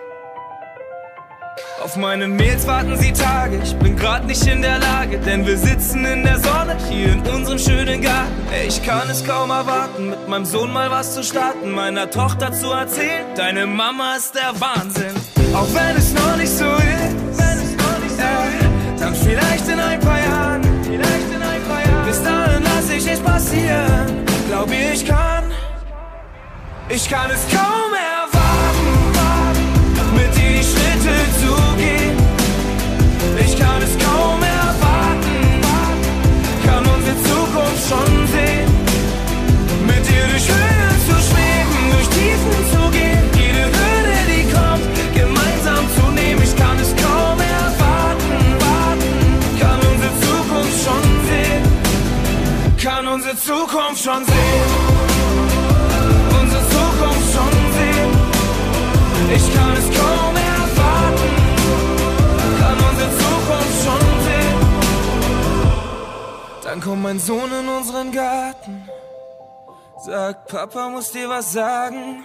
Auf 1.83 1.97
meinen 1.97 2.37
Mails 2.37 2.65
warten 2.65 2.95
sie 2.97 3.11
Tage, 3.11 3.59
ich 3.61 3.75
bin 3.75 3.97
grad 3.97 4.25
nicht 4.25 4.47
in 4.47 4.61
der 4.61 4.79
Lage, 4.79 5.19
denn 5.19 5.45
wir 5.45 5.57
sitzen 5.57 6.05
in 6.05 6.23
der 6.23 6.39
Sonne 6.39 6.77
hier 6.89 7.11
in 7.11 7.19
unserem 7.27 7.59
schönen 7.59 8.01
Garten. 8.01 8.31
Ey, 8.53 8.69
ich 8.69 8.81
kann 8.81 9.09
es 9.09 9.21
kaum 9.25 9.49
erwarten, 9.49 10.11
mit 10.11 10.29
meinem 10.29 10.45
Sohn 10.45 10.71
mal 10.71 10.89
was 10.89 11.13
zu 11.13 11.25
starten, 11.25 11.71
meiner 11.71 12.09
Tochter 12.09 12.53
zu 12.53 12.71
erzählen, 12.71 13.25
deine 13.35 13.65
Mama 13.65 14.15
ist 14.15 14.33
der 14.33 14.53
Wahnsinn. 14.61 15.13
Auch 15.53 15.67
wenn 15.73 15.97
es 15.97 16.13
noch 16.13 16.37
nicht 16.37 16.53
so 16.53 16.63
ist, 16.63 18.17
äh, 18.17 18.97
dann 18.97 19.13
vielleicht 19.13 19.67
in 19.67 19.79
ein 19.81 19.99
paar 19.99 20.19
Jahren, 20.19 20.61
vielleicht 20.83 21.31
in 21.35 21.41
ein 21.41 21.63
paar 21.63 21.85
Jahren. 21.85 22.05
Bis 22.05 22.23
dahin 22.23 22.63
lass 22.63 22.89
ich 22.89 23.11
es 23.11 23.19
passieren, 23.19 24.25
glaub 24.47 24.69
mir, 24.69 24.93
ich 24.93 25.05
kann, 25.05 25.51
ich 26.87 27.09
kann 27.09 27.29
es 27.29 27.45
kaum 27.53 27.92
schon 54.03 54.25
sehen. 54.25 54.71
Unsere 56.41 56.63
Zukunft 56.75 57.33
schon 57.33 57.53
sehen. 57.77 58.11
Ich 59.33 59.55
kann 59.55 59.73
es 59.77 59.87
kaum 59.97 60.35
erwarten, 60.35 61.31
kann 62.59 62.77
unsere 62.89 63.11
Zukunft 63.23 63.77
schon 63.85 64.05
sehen. 64.27 64.59
Dann 66.63 66.81
kommt 66.81 67.03
mein 67.03 67.19
Sohn 67.19 67.51
in 67.51 67.69
unseren 67.69 68.11
Garten, 68.11 68.89
sagt, 70.05 70.47
Papa 70.49 70.89
muss 70.89 71.11
dir 71.11 71.29
was 71.29 71.53
sagen. 71.53 72.23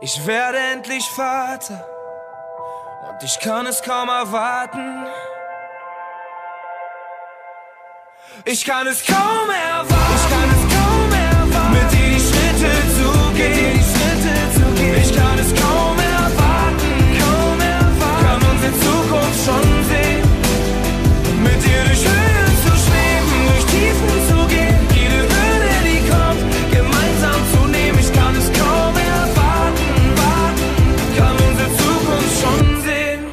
Ich 0.00 0.26
werde 0.26 0.58
endlich 0.74 1.04
Vater 1.08 1.84
und 3.08 3.22
ich 3.22 3.40
kann 3.40 3.66
es 3.66 3.82
kaum 3.82 4.08
erwarten. 4.08 5.06
Ich 8.48 8.64
kann 8.64 8.86
es 8.86 9.04
kaum 9.04 9.50
erwarten. 9.50 9.92
Ich 10.14 10.30
kann 10.30 10.48
es 10.54 10.62
kaum 10.72 11.10
erwarten. 11.10 11.72
Mit 11.72 11.90
dir 11.90 12.10
die 12.14 12.22
Schritte 12.28 12.70
zu 12.94 13.08
gehen. 13.34 13.80
Ich 15.02 15.16
kann 15.16 15.36
es 15.36 15.52
kaum 15.60 15.98
erwarten. 15.98 16.94
Kaum 17.18 17.60
erwarten. 17.60 18.24
Kann 18.24 18.40
unsere 18.48 18.72
Zukunft 18.86 19.44
schon 19.44 19.66
sehen. 19.90 20.22
Mit 21.42 21.58
dir 21.64 21.82
durch 21.86 22.04
Höhen 22.06 22.54
zu 22.62 22.72
schweben, 22.84 23.38
durch 23.50 23.66
Tiefen 23.66 24.14
zu 24.30 24.38
gehen. 24.46 24.78
Jede 24.94 25.22
Hürde, 25.26 25.74
die 25.82 26.02
kommt, 26.06 26.46
gemeinsam 26.70 27.40
zu 27.52 27.66
nehmen. 27.66 27.98
Ich 27.98 28.12
kann 28.12 28.36
es 28.36 28.46
kaum 28.52 28.94
erwarten. 28.94 29.90
Warten. 30.22 30.70
Kann 31.18 31.36
unsere 31.48 31.70
Zukunft 31.82 32.34
schon 32.42 32.80
sehen. 32.86 33.24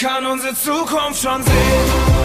Kann 0.00 0.24
unsere 0.24 0.54
Zukunft 0.54 1.20
schon 1.20 1.42
sehen 1.42 2.17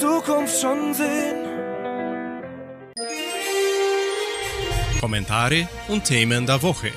Zukunft 0.00 0.60
schon 0.60 0.94
sehen. 0.94 1.44
Kommentare 5.00 5.68
und 5.88 6.04
Themen 6.04 6.46
der 6.46 6.62
Woche. 6.62 6.92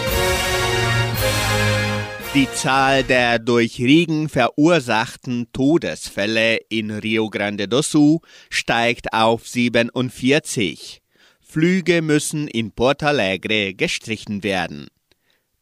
Die 2.36 2.48
Zahl 2.54 3.04
der 3.04 3.40
durch 3.40 3.80
Regen 3.80 4.30
verursachten 4.30 5.48
Todesfälle 5.52 6.58
in 6.70 6.92
Rio 6.92 7.30
Grande 7.30 7.68
do 7.68 7.82
Sul 7.82 8.20
steigt 8.52 9.14
auf 9.14 9.48
47. 9.48 11.02
Flüge 11.42 12.04
müssen 12.04 12.48
in 12.48 12.72
Porto 12.72 13.08
Alegre 13.08 13.74
gestrichen 13.74 14.44
werden. 14.44 14.90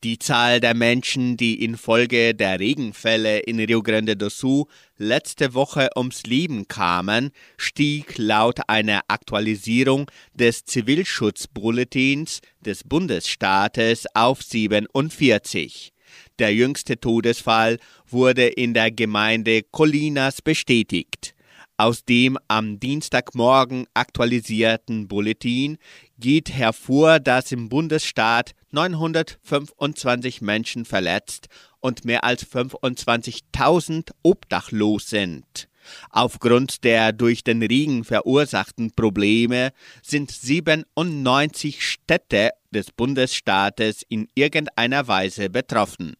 Die 0.05 0.17
Zahl 0.17 0.61
der 0.61 0.75
Menschen, 0.75 1.35
die 1.35 1.61
infolge 1.61 2.33
der 2.33 2.61
Regenfälle 2.61 3.39
in 3.39 3.59
Rio 3.59 3.83
Grande 3.83 4.15
do 4.15 4.29
Sul 4.29 4.63
letzte 4.97 5.53
Woche 5.53 5.89
ums 5.93 6.23
Leben 6.23 6.69
kamen, 6.69 7.31
stieg 7.57 8.17
laut 8.17 8.61
einer 8.69 9.01
Aktualisierung 9.09 10.09
des 10.33 10.63
Zivilschutzbulletins 10.63 12.39
des 12.61 12.85
Bundesstaates 12.85 14.05
auf 14.13 14.41
47. 14.41 15.91
Der 16.39 16.55
jüngste 16.55 16.97
Todesfall 16.97 17.77
wurde 18.07 18.47
in 18.47 18.73
der 18.73 18.91
Gemeinde 18.91 19.63
Colinas 19.63 20.41
bestätigt. 20.41 21.35
Aus 21.75 22.05
dem 22.05 22.37
am 22.47 22.79
Dienstagmorgen 22.79 23.85
aktualisierten 23.93 25.09
Bulletin 25.09 25.77
geht 26.17 26.51
hervor, 26.51 27.19
dass 27.19 27.51
im 27.51 27.67
Bundesstaat 27.67 28.53
925 28.71 30.41
Menschen 30.41 30.85
verletzt 30.85 31.47
und 31.79 32.05
mehr 32.05 32.23
als 32.23 32.45
25.000 32.45 34.11
obdachlos 34.23 35.09
sind. 35.09 35.67
Aufgrund 36.11 36.83
der 36.83 37.13
durch 37.13 37.43
den 37.43 37.61
Regen 37.63 38.03
verursachten 38.03 38.91
Probleme 38.91 39.71
sind 40.03 40.31
97 40.31 41.83
Städte 41.83 42.51
des 42.71 42.91
Bundesstaates 42.91 44.03
in 44.07 44.27
irgendeiner 44.35 45.07
Weise 45.07 45.49
betroffen. 45.49 46.15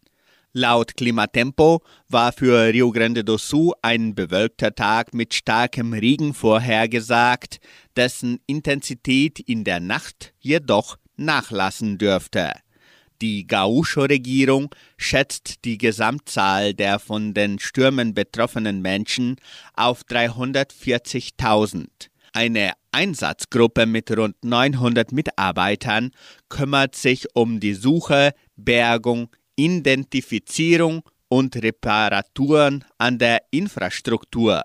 Laut 0.52 0.96
Klimatempo 0.96 1.80
war 2.08 2.32
für 2.32 2.72
Rio 2.72 2.90
Grande 2.90 3.22
do 3.22 3.38
Sul 3.38 3.72
ein 3.82 4.16
bewölkter 4.16 4.74
Tag 4.74 5.14
mit 5.14 5.32
starkem 5.32 5.92
Regen 5.92 6.34
vorhergesagt, 6.34 7.60
dessen 7.94 8.40
Intensität 8.46 9.38
in 9.38 9.62
der 9.62 9.78
Nacht 9.78 10.34
jedoch 10.40 10.96
nachlassen 11.20 11.98
dürfte. 11.98 12.52
Die 13.22 13.46
Gaúcho-Regierung 13.46 14.74
schätzt 14.96 15.64
die 15.64 15.76
Gesamtzahl 15.76 16.72
der 16.72 16.98
von 16.98 17.34
den 17.34 17.58
Stürmen 17.58 18.14
betroffenen 18.14 18.80
Menschen 18.80 19.36
auf 19.74 20.02
340.000. 20.04 21.86
Eine 22.32 22.72
Einsatzgruppe 22.92 23.86
mit 23.86 24.16
rund 24.16 24.36
900 24.42 25.12
Mitarbeitern 25.12 26.12
kümmert 26.48 26.94
sich 26.94 27.26
um 27.34 27.60
die 27.60 27.74
Suche, 27.74 28.32
Bergung, 28.56 29.28
Identifizierung 29.56 31.02
und 31.28 31.56
Reparaturen 31.56 32.84
an 32.98 33.18
der 33.18 33.42
Infrastruktur. 33.50 34.62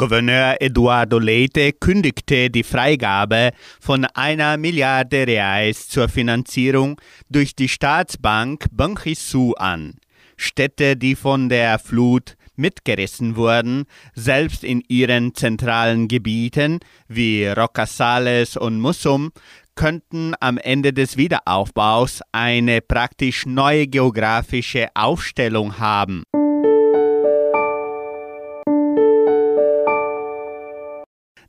Gouverneur 0.00 0.58
Eduardo 0.60 1.18
Leite 1.18 1.72
kündigte 1.72 2.50
die 2.50 2.62
Freigabe 2.62 3.50
von 3.80 4.04
einer 4.04 4.56
Milliarde 4.56 5.26
Reais 5.26 5.88
zur 5.88 6.08
Finanzierung 6.08 7.00
durch 7.28 7.56
die 7.56 7.68
Staatsbank 7.68 8.66
Banrisul 8.70 9.54
an. 9.58 9.94
Städte, 10.36 10.96
die 10.96 11.16
von 11.16 11.48
der 11.48 11.80
Flut 11.80 12.36
mitgerissen 12.54 13.34
wurden, 13.34 13.86
selbst 14.14 14.62
in 14.62 14.84
ihren 14.86 15.34
zentralen 15.34 16.06
Gebieten 16.06 16.78
wie 17.08 17.48
Rocasales 17.48 18.56
und 18.56 18.78
Mussum, 18.78 19.32
könnten 19.74 20.34
am 20.38 20.58
Ende 20.58 20.92
des 20.92 21.16
Wiederaufbaus 21.16 22.20
eine 22.30 22.82
praktisch 22.82 23.46
neue 23.46 23.88
geografische 23.88 24.86
Aufstellung 24.94 25.80
haben. 25.80 26.22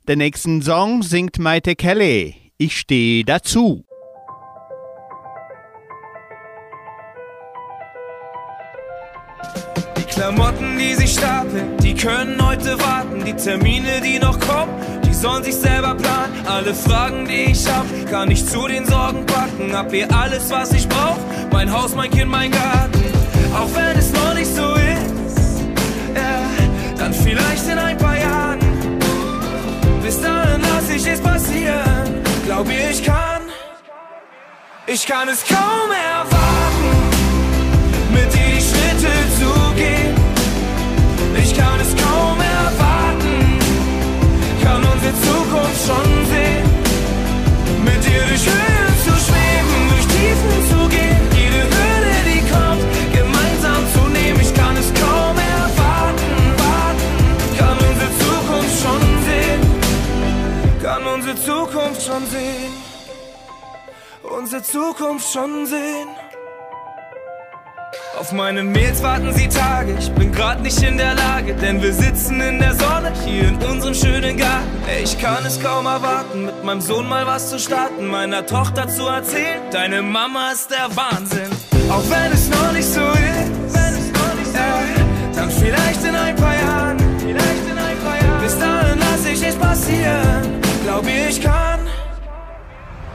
Den 0.08 0.18
nächsten 0.18 0.62
Song 0.62 1.02
singt 1.02 1.38
Maite 1.38 1.76
Kelly. 1.76 2.52
Ich 2.56 2.78
stehe 2.78 3.22
dazu. 3.24 3.84
Die 9.96 10.02
Klamotten, 10.04 10.78
die 10.78 10.94
sich 10.94 11.12
stapeln, 11.12 11.76
die 11.82 11.94
können 11.94 12.44
heute 12.44 12.78
warten. 12.80 13.24
Die 13.24 13.34
Termine, 13.34 14.00
die 14.02 14.18
noch 14.18 14.40
kommen, 14.40 14.72
die 15.06 15.12
sollen 15.12 15.44
sich 15.44 15.54
selber 15.54 15.94
planen. 15.94 16.46
Alle 16.46 16.74
Fragen, 16.74 17.26
die 17.26 17.52
ich 17.52 17.66
hab, 17.68 17.86
kann 18.10 18.30
ich 18.30 18.44
zu 18.46 18.66
den 18.66 18.86
Sorgen 18.86 19.26
packen. 19.26 19.72
Hab 19.72 19.92
hier 19.92 20.10
alles, 20.12 20.50
was 20.50 20.72
ich 20.72 20.88
brauch. 20.88 21.18
Mein 21.52 21.70
Haus, 21.70 21.94
mein 21.94 22.10
Kind, 22.10 22.30
mein 22.30 22.50
Garten. 22.50 23.04
Auch 23.54 23.68
wenn 23.74 23.98
es 23.98 24.12
noch 24.12 24.34
nicht 24.34 24.54
so 24.54 24.74
ist, 24.74 25.60
ja, 26.14 26.96
dann 26.96 27.12
vielleicht 27.12 27.68
in 27.68 27.78
ein 27.78 27.96
paar 27.98 28.18
Jahren. 28.18 28.49
Bis 30.10 30.20
dahin 30.20 30.60
lass 30.60 30.90
ich 30.90 31.06
es 31.06 31.20
passieren. 31.20 32.20
Glaub 32.44 32.66
mir, 32.66 32.90
ich 32.90 33.04
kann. 33.04 33.42
Ich 34.88 35.06
kann 35.06 35.28
es 35.28 35.44
kaum 35.44 35.88
erwarten, 35.88 36.90
mit 38.12 38.28
dir 38.34 38.48
die 38.56 38.64
Schritte 38.70 39.12
zu 39.38 39.50
gehen. 39.76 40.16
Ich 41.40 41.56
kann 41.56 41.78
es 41.78 41.94
kaum 41.94 42.38
erwarten, 42.40 43.58
kann 44.64 44.82
unsere 44.92 45.14
Zukunft 45.26 45.80
schon 45.86 46.10
sehen. 46.32 46.66
Mit 47.84 48.04
dir 48.04 48.22
durch 48.30 48.46
Höhen 48.46 48.79
Zukunft 61.44 62.02
schon 62.02 62.26
sehen. 62.26 62.72
Unsere 64.22 64.62
Zukunft 64.62 65.32
schon 65.32 65.66
sehen. 65.66 66.08
Auf 68.18 68.32
meine 68.32 68.62
Mails 68.62 69.02
warten 69.02 69.32
sie 69.32 69.48
Tage, 69.48 69.96
ich 69.98 70.10
bin 70.12 70.30
grad 70.30 70.60
nicht 70.62 70.82
in 70.82 70.98
der 70.98 71.14
Lage, 71.14 71.54
denn 71.54 71.82
wir 71.82 71.92
sitzen 71.92 72.40
in 72.40 72.58
der 72.58 72.74
Sonne 72.74 73.12
hier 73.24 73.48
in 73.48 73.56
unserem 73.62 73.94
schönen 73.94 74.36
Garten. 74.36 74.68
Ey, 74.86 75.02
ich 75.04 75.18
kann 75.18 75.44
es 75.46 75.60
kaum 75.60 75.86
erwarten, 75.86 76.44
mit 76.44 76.62
meinem 76.62 76.82
Sohn 76.82 77.08
mal 77.08 77.26
was 77.26 77.48
zu 77.48 77.58
starten, 77.58 78.06
meiner 78.06 78.44
Tochter 78.44 78.88
zu 78.88 79.06
erzählen, 79.06 79.62
deine 79.70 80.02
Mama 80.02 80.52
ist 80.52 80.70
der 80.70 80.94
Wahnsinn. 80.94 81.50
Auch 81.90 82.04
wenn 82.10 82.32
es 82.32 82.48
noch 82.50 82.72
nicht 82.72 82.88
so 82.88 83.00
ist, 83.00 83.76
äh, 84.54 85.34
dann 85.34 85.50
vielleicht 85.50 86.04
in 86.04 86.14
ein 86.14 86.36
paar 86.36 86.54
Jahren. 86.54 86.98
Bis 88.42 88.58
dahin 88.58 88.98
lass 88.98 89.26
ich 89.26 89.46
es 89.46 89.54
passieren, 89.56 90.60
glaub 90.82 91.04
mir, 91.04 91.28
ich 91.28 91.40
kann, 91.40 91.80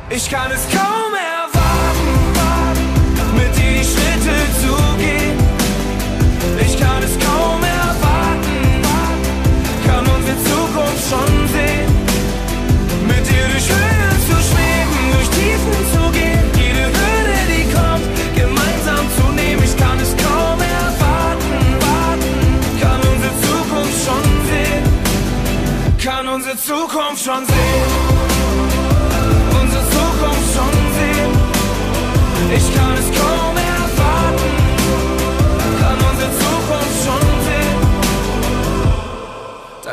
ich 0.10 0.30
kann 0.30 0.52
es 0.52 0.68
kaum 0.70 1.15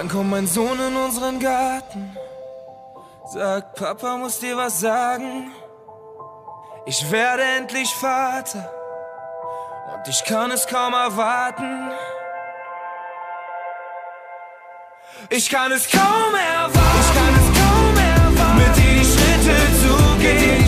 Dann 0.03 0.11
kommt 0.11 0.31
mein 0.31 0.49
Sohn 0.49 0.81
in 0.81 0.97
unseren 0.97 1.39
Garten, 1.39 2.17
sagt, 3.33 3.77
Papa 3.77 4.17
muss 4.17 4.41
dir 4.41 4.57
was 4.57 4.81
sagen. 4.81 5.53
Ich 6.87 7.09
werde 7.13 7.45
endlich 7.57 7.89
Vater 7.95 8.69
und 9.95 10.09
ich 10.09 10.25
kann 10.25 10.51
es 10.51 10.67
kaum 10.67 10.93
erwarten. 10.93 11.93
Ich 15.31 15.49
kann 15.49 15.71
es 15.71 15.89
kaum 15.89 16.35
erwarten. 16.35 16.81
Ich 17.01 17.15
kann 17.15 17.35
es 17.37 17.49
kaum 17.61 17.97
erwarten. 17.97 18.57
Mit 18.59 18.77
dir 18.77 18.95
die 18.95 19.05
Schritte 19.05 19.57
zu 19.83 20.19
gehen. 20.19 20.62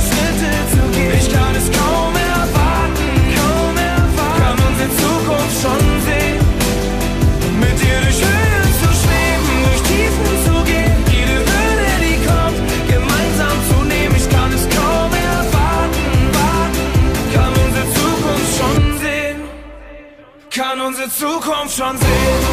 Kann 20.74 20.86
unsere 20.86 21.08
Zukunft 21.08 21.76
schon 21.76 21.96
sehen 21.96 22.44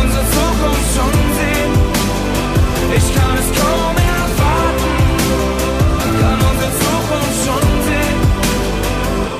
unsere 0.00 0.24
Zukunft 0.30 0.94
schon 0.94 1.14
sehen. 1.38 1.72
Ich 2.98 3.06
kann 3.16 3.34
es 3.36 3.48
kaum 3.60 3.96
erwarten, 3.96 4.94
kann 6.20 6.40
unsere 6.50 6.72
Zukunft 6.84 7.38
schon 7.46 7.66
sehen. 7.88 8.18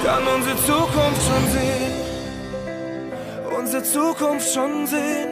Kann 0.04 0.24
unsere 0.34 0.56
Zukunft 0.66 1.22
schon 1.28 1.44
sehen. 1.52 1.92
Unsere 3.56 3.82
Zukunft 3.84 4.52
schon 4.52 4.86
sehen. 4.88 5.30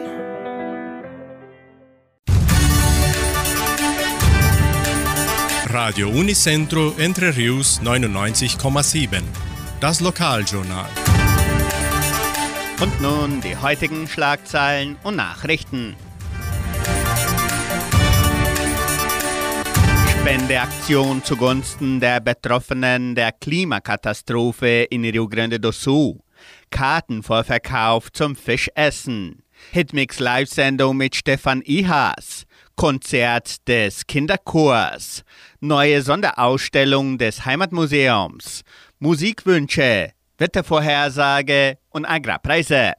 Radio 5.72 6.08
Unicentro 6.08 6.94
Entre 6.98 7.36
Rius 7.36 7.80
99,7. 7.82 9.22
Das 9.80 10.00
Lokaljournal. 10.00 10.86
Und 12.80 12.98
nun 13.02 13.42
die 13.42 13.58
heutigen 13.58 14.08
Schlagzeilen 14.08 14.96
und 15.02 15.16
Nachrichten. 15.16 15.94
Spendeaktion 20.08 21.22
zugunsten 21.22 22.00
der 22.00 22.20
Betroffenen 22.20 23.14
der 23.14 23.32
Klimakatastrophe 23.32 24.86
in 24.88 25.04
Rio 25.04 25.28
Grande 25.28 25.60
do 25.60 25.72
Sul. 25.72 26.20
Kartenvorverkauf 26.70 28.10
zum 28.12 28.34
Fischessen. 28.34 29.42
Hitmix 29.72 30.18
Live-Sendung 30.18 30.96
mit 30.96 31.14
Stefan 31.14 31.60
Ihas. 31.66 32.44
Konzert 32.76 33.68
des 33.68 34.06
Kinderchors. 34.06 35.22
Neue 35.60 36.00
Sonderausstellung 36.00 37.18
des 37.18 37.44
Heimatmuseums. 37.44 38.62
Musikwünsche. 39.00 40.12
Wettervorhersage 40.38 41.76
und 41.90 42.04
Agrarpreise. 42.04 42.94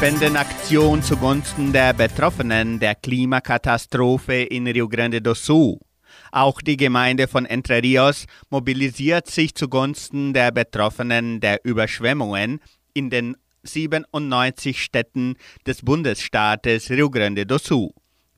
Spendenaktion 0.00 1.02
zugunsten 1.02 1.74
der 1.74 1.92
Betroffenen 1.92 2.80
der 2.80 2.94
Klimakatastrophe 2.94 4.44
in 4.44 4.66
Rio 4.66 4.88
Grande 4.88 5.20
do 5.20 5.34
Sul. 5.34 5.78
Auch 6.32 6.62
die 6.62 6.78
Gemeinde 6.78 7.28
von 7.28 7.44
Entre 7.44 7.82
Rios 7.82 8.24
mobilisiert 8.48 9.26
sich 9.26 9.54
zugunsten 9.54 10.32
der 10.32 10.52
Betroffenen 10.52 11.40
der 11.40 11.60
Überschwemmungen 11.64 12.60
in 12.94 13.10
den 13.10 13.36
97 13.62 14.82
Städten 14.82 15.36
des 15.66 15.82
Bundesstaates 15.82 16.88
Rio 16.88 17.10
Grande 17.10 17.44
do 17.44 17.58
Sul. 17.58 17.90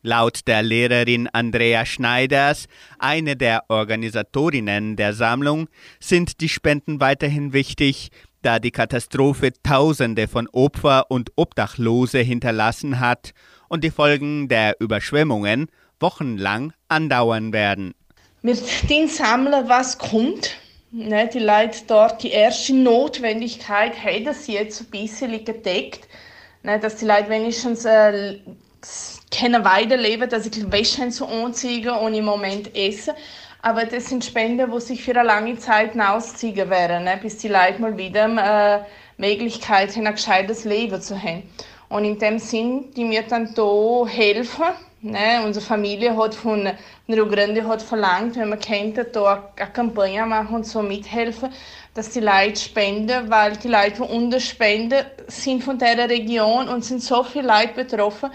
Laut 0.05 0.49
der 0.49 0.65
Lehrerin 0.65 1.29
Andrea 1.33 1.87
Schneiders, 1.87 2.67
eine 2.99 3.37
der 3.37 3.65
Organisatorinnen 3.69 4.97
der 4.97 5.15
Sammlung, 5.15 5.69
sind 6.01 6.41
die 6.41 6.49
Spenden 6.49 7.01
weiterhin 7.01 7.53
wichtig, 7.53 8.11
da 8.43 8.59
die 8.59 8.73
Katastrophe 8.73 9.53
Tausende 9.63 10.27
von 10.27 10.49
Opfer 10.49 11.09
und 11.09 11.31
Obdachlose 11.37 12.19
hinterlassen 12.19 12.99
hat 12.99 13.31
und 13.69 13.85
die 13.85 13.93
Folgen 13.93 14.49
der 14.49 14.75
Überschwemmungen 14.81 15.69
wochenlang 16.01 16.73
andauern 16.89 17.53
werden. 17.53 17.95
Wir 18.43 18.57
sammeln, 18.57 19.69
was 19.69 19.99
kommt. 19.99 20.57
Ne, 20.91 21.31
die 21.33 21.39
Leute 21.39 21.79
dort 21.87 22.25
die 22.25 22.33
erste 22.33 22.75
Notwendigkeit 22.75 23.95
haben 24.05 24.25
das 24.25 24.49
jetzt 24.49 24.81
ein 24.81 24.91
bisschen 24.91 25.45
gedeckt. 25.45 26.09
Ne, 26.65 26.81
dass 26.81 26.97
die 26.97 27.07
Leute 27.07 27.31
wenigstens 27.31 27.85
äh, 27.85 28.41
können 29.37 29.65
weiterleben, 29.65 30.29
dass 30.29 30.45
sie 30.45 30.73
Wäsche 30.73 31.09
zu 31.09 31.27
anziehen 31.27 31.91
und 31.91 32.15
im 32.15 32.25
Moment 32.25 32.75
essen. 32.77 33.15
Aber 33.63 33.85
das 33.85 34.09
sind 34.09 34.25
Spenden, 34.25 34.71
die 34.71 34.81
sich 34.81 35.03
für 35.05 35.13
eine 35.13 35.23
lange 35.23 35.57
Zeit 35.57 35.99
ausziehen 35.99 36.69
werden, 36.69 37.05
ne? 37.05 37.19
bis 37.23 37.39
die 37.39 37.49
Leute 37.49 37.81
mal 37.81 37.97
wieder 37.97 38.27
äh, 38.27 38.81
Möglichkeit 39.17 39.95
haben, 39.95 40.07
ein 40.07 40.15
gescheites 40.15 40.65
Leben 40.65 41.01
zu 41.01 41.21
haben. 41.21 41.45
Und 41.89 42.05
in 42.05 42.19
dem 42.19 42.39
Sinn, 42.39 42.91
die 42.97 43.05
mir 43.05 43.23
dann 43.23 43.55
hier 43.55 44.07
helfen. 44.09 44.65
Ne? 45.03 45.43
Unsere 45.45 45.65
Familie 45.65 46.17
hat 46.17 46.35
von 46.35 46.71
Rio 47.09 47.27
Grande 47.29 47.67
hat 47.67 47.83
verlangt, 47.83 48.37
wenn 48.37 48.49
man 48.49 48.61
könnte, 48.61 49.05
da 49.05 49.53
eine 49.57 49.71
Kampagne 49.71 50.25
machen 50.25 50.57
und 50.57 50.67
so 50.67 50.81
mithelfen, 50.81 51.51
dass 51.95 52.11
die 52.11 52.21
Leute 52.21 52.57
spenden, 52.57 53.31
weil 53.31 53.57
die 53.57 53.69
Leute, 53.69 53.97
die 53.97 54.15
uns 54.15 54.43
spenden, 54.45 55.05
sind 55.27 55.63
von 55.63 55.79
dieser 55.79 56.09
Region 56.09 56.69
und 56.69 56.85
sind 56.85 57.03
so 57.03 57.23
viele 57.23 57.49
Leute 57.49 57.85
betroffen, 57.85 58.31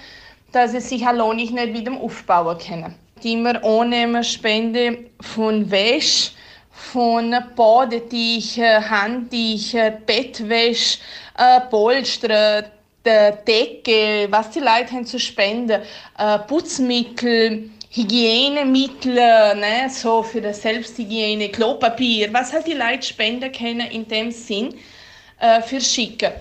dass 0.57 0.71
sie 0.71 0.81
sich 0.81 1.05
allein 1.05 1.35
nicht 1.35 1.55
wieder 1.55 1.93
aufbauen 1.93 2.57
können 2.57 2.95
die 3.23 3.35
wir 3.37 3.63
annehmen, 3.63 4.23
Spende 4.23 5.05
von 5.21 5.69
Wäsche, 5.69 6.31
von 6.69 7.35
Badetüchern, 7.55 8.89
Handtüchern, 8.89 9.97
Bettwäsche, 10.05 10.99
äh, 11.37 11.61
Polster, 11.61 12.65
Decke, 13.03 14.27
was 14.29 14.51
die 14.51 14.59
Leute 14.59 14.91
haben 14.91 15.05
zu 15.05 15.17
spenden, 15.17 15.81
äh, 16.17 16.39
Putzmittel, 16.39 17.69
Hygienemittel, 17.89 19.13
ne, 19.13 19.89
so 19.89 20.21
für 20.21 20.41
die 20.41 20.53
Selbsthygiene, 20.53 21.47
Klopapier, 21.49 22.33
was 22.33 22.51
halt 22.51 22.67
die 22.67 22.73
Leute 22.73 23.03
spenden 23.03 23.49
können 23.51 23.89
in 23.91 24.05
dem 24.07 24.29
Sinn 24.31 24.75
äh, 25.39 25.61
für 25.61 25.79
Schicken. 25.79 26.33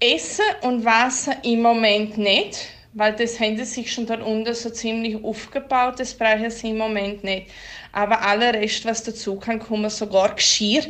Essen 0.00 0.44
und 0.62 0.82
Wasser 0.84 1.36
im 1.44 1.60
Moment 1.60 2.16
nicht 2.16 2.68
weil 2.94 3.14
das 3.14 3.40
haben 3.40 3.56
sie 3.56 3.64
sich 3.64 3.92
schon 3.92 4.06
dort 4.06 4.22
unten 4.22 4.54
so 4.54 4.70
ziemlich 4.70 5.22
aufgebaut, 5.22 5.98
das 5.98 6.14
brauchen 6.14 6.50
sie 6.50 6.70
im 6.70 6.78
Moment 6.78 7.24
nicht. 7.24 7.48
Aber 7.92 8.22
alle 8.22 8.52
Rest, 8.54 8.84
was 8.84 9.02
dazu 9.02 9.36
kann 9.36 9.58
kommen, 9.58 9.90
sogar 9.90 10.34
Geschirr, 10.34 10.82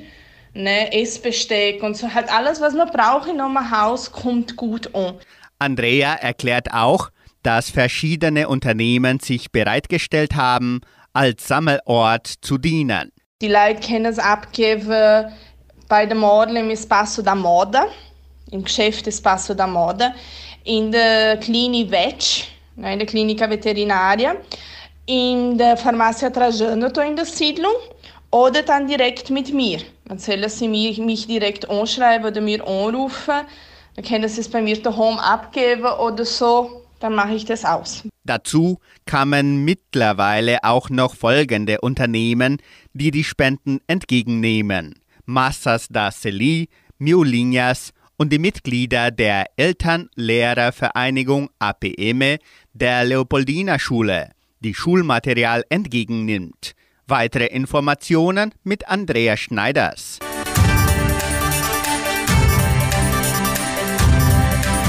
ne, 0.55 0.93
Essbesteck 0.93 1.83
und 1.83 1.97
so, 1.97 2.13
halt 2.13 2.33
alles, 2.33 2.61
was 2.61 2.75
man 2.75 2.91
braucht 2.91 3.29
in 3.29 3.41
einem 3.41 3.71
Haus, 3.71 4.11
kommt 4.11 4.57
gut 4.57 4.95
an. 4.95 5.15
Andrea 5.59 6.15
erklärt 6.15 6.73
auch, 6.73 7.11
dass 7.43 7.71
verschiedene 7.71 8.49
Unternehmen 8.49 9.21
sich 9.21 9.51
bereitgestellt 9.51 10.35
haben, 10.35 10.81
als 11.13 11.47
Sammelort 11.47 12.27
zu 12.27 12.59
dienen. 12.59 13.13
Die 13.41 13.49
Leute 13.49 13.87
können 13.87 14.07
es 14.07 14.19
abgeben 14.19 15.33
bei 15.89 16.07
der 16.07 16.17
Model 16.17 16.57
im 16.57 16.71
Espacio 16.71 17.23
da 17.23 17.35
Moda, 17.35 17.87
im 18.51 18.65
Geschäft 18.65 19.07
Espacio 19.07 19.55
da 19.55 19.67
Moda 19.67 20.15
in 20.65 20.93
der 20.93 21.37
Klinik 21.39 21.91
VET, 21.91 22.49
in 22.77 22.99
der 22.99 23.07
Klinika 23.07 23.49
Veterinaria, 23.49 24.37
in 25.07 25.59
der 25.59 25.77
Farmacia 25.77 26.31
Trajano 26.31 26.87
in 27.01 27.17
der 27.17 27.25
Siedlung 27.25 27.75
oder 28.31 28.63
dann 28.63 28.87
direkt 28.87 29.31
mit 29.31 29.53
mir. 29.53 29.81
Dann 30.07 30.19
sollen 30.19 30.49
Sie 30.49 30.69
mich, 30.69 30.99
mich 30.99 31.27
direkt 31.27 31.69
anschreiben 31.69 32.27
oder 32.27 32.41
mir 32.41 32.67
anrufen. 32.67 33.43
Dann 33.95 34.05
können 34.05 34.29
Sie 34.29 34.41
es 34.41 34.49
bei 34.49 34.63
mir 34.63 34.81
daheim 34.81 35.19
abgeben 35.19 35.85
oder 35.85 36.25
so. 36.25 36.83
Dann 37.01 37.15
mache 37.15 37.35
ich 37.35 37.45
das 37.45 37.65
aus. 37.65 38.05
Dazu 38.25 38.79
kamen 39.07 39.65
mittlerweile 39.65 40.63
auch 40.63 40.89
noch 40.89 41.17
folgende 41.17 41.81
Unternehmen, 41.81 42.59
die 42.93 43.11
die 43.11 43.25
Spenden 43.25 43.81
entgegennehmen. 43.89 44.95
Massas 45.25 45.89
da 45.91 46.11
Celi, 46.11 46.69
Miolinhas 46.99 47.93
und 48.23 48.31
die 48.33 48.39
Mitglieder 48.39 49.11
der 49.11 49.47
Eltern-Lehrer-Vereinigung 49.57 51.51
APM 51.59 52.39
der 52.73 53.03
Leopoldina 53.05 53.81
Schule, 53.81 54.31
die 54.61 54.75
Schulmaterial 54.77 55.65
entgegennimmt. 55.71 56.77
Weitere 57.09 57.47
Informationen 57.47 58.55
mit 58.63 58.87
Andrea 58.87 59.37
Schneiders. 59.37 60.21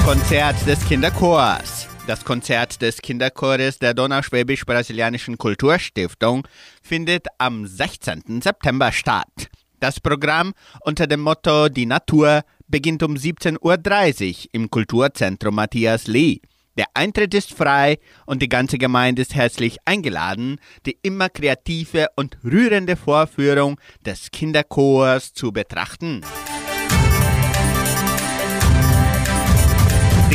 Konzert 0.04 0.64
des 0.64 0.86
Kinderchors. 0.86 1.88
Das 2.06 2.24
Konzert 2.24 2.82
des 2.82 3.02
Kinderchores 3.02 3.80
der 3.80 3.94
Donauschwäbisch-Brasilianischen 3.94 5.38
Kulturstiftung 5.38 6.46
findet 6.84 7.26
am 7.38 7.66
16. 7.66 8.42
September 8.42 8.92
statt. 8.92 9.48
Das 9.80 9.98
Programm 9.98 10.54
unter 10.82 11.08
dem 11.08 11.20
Motto 11.20 11.68
Die 11.68 11.84
Natur 11.84 12.44
beginnt 12.74 13.04
um 13.04 13.14
17.30 13.14 13.60
Uhr 13.60 14.48
im 14.50 14.68
Kulturzentrum 14.68 15.54
Matthias 15.54 16.08
Lee. 16.08 16.40
Der 16.76 16.86
Eintritt 16.94 17.32
ist 17.32 17.54
frei 17.54 17.98
und 18.26 18.42
die 18.42 18.48
ganze 18.48 18.78
Gemeinde 18.78 19.22
ist 19.22 19.36
herzlich 19.36 19.78
eingeladen, 19.84 20.58
die 20.84 20.98
immer 21.02 21.28
kreative 21.28 22.08
und 22.16 22.36
rührende 22.42 22.96
Vorführung 22.96 23.78
des 24.04 24.32
Kinderchors 24.32 25.32
zu 25.34 25.52
betrachten. 25.52 26.22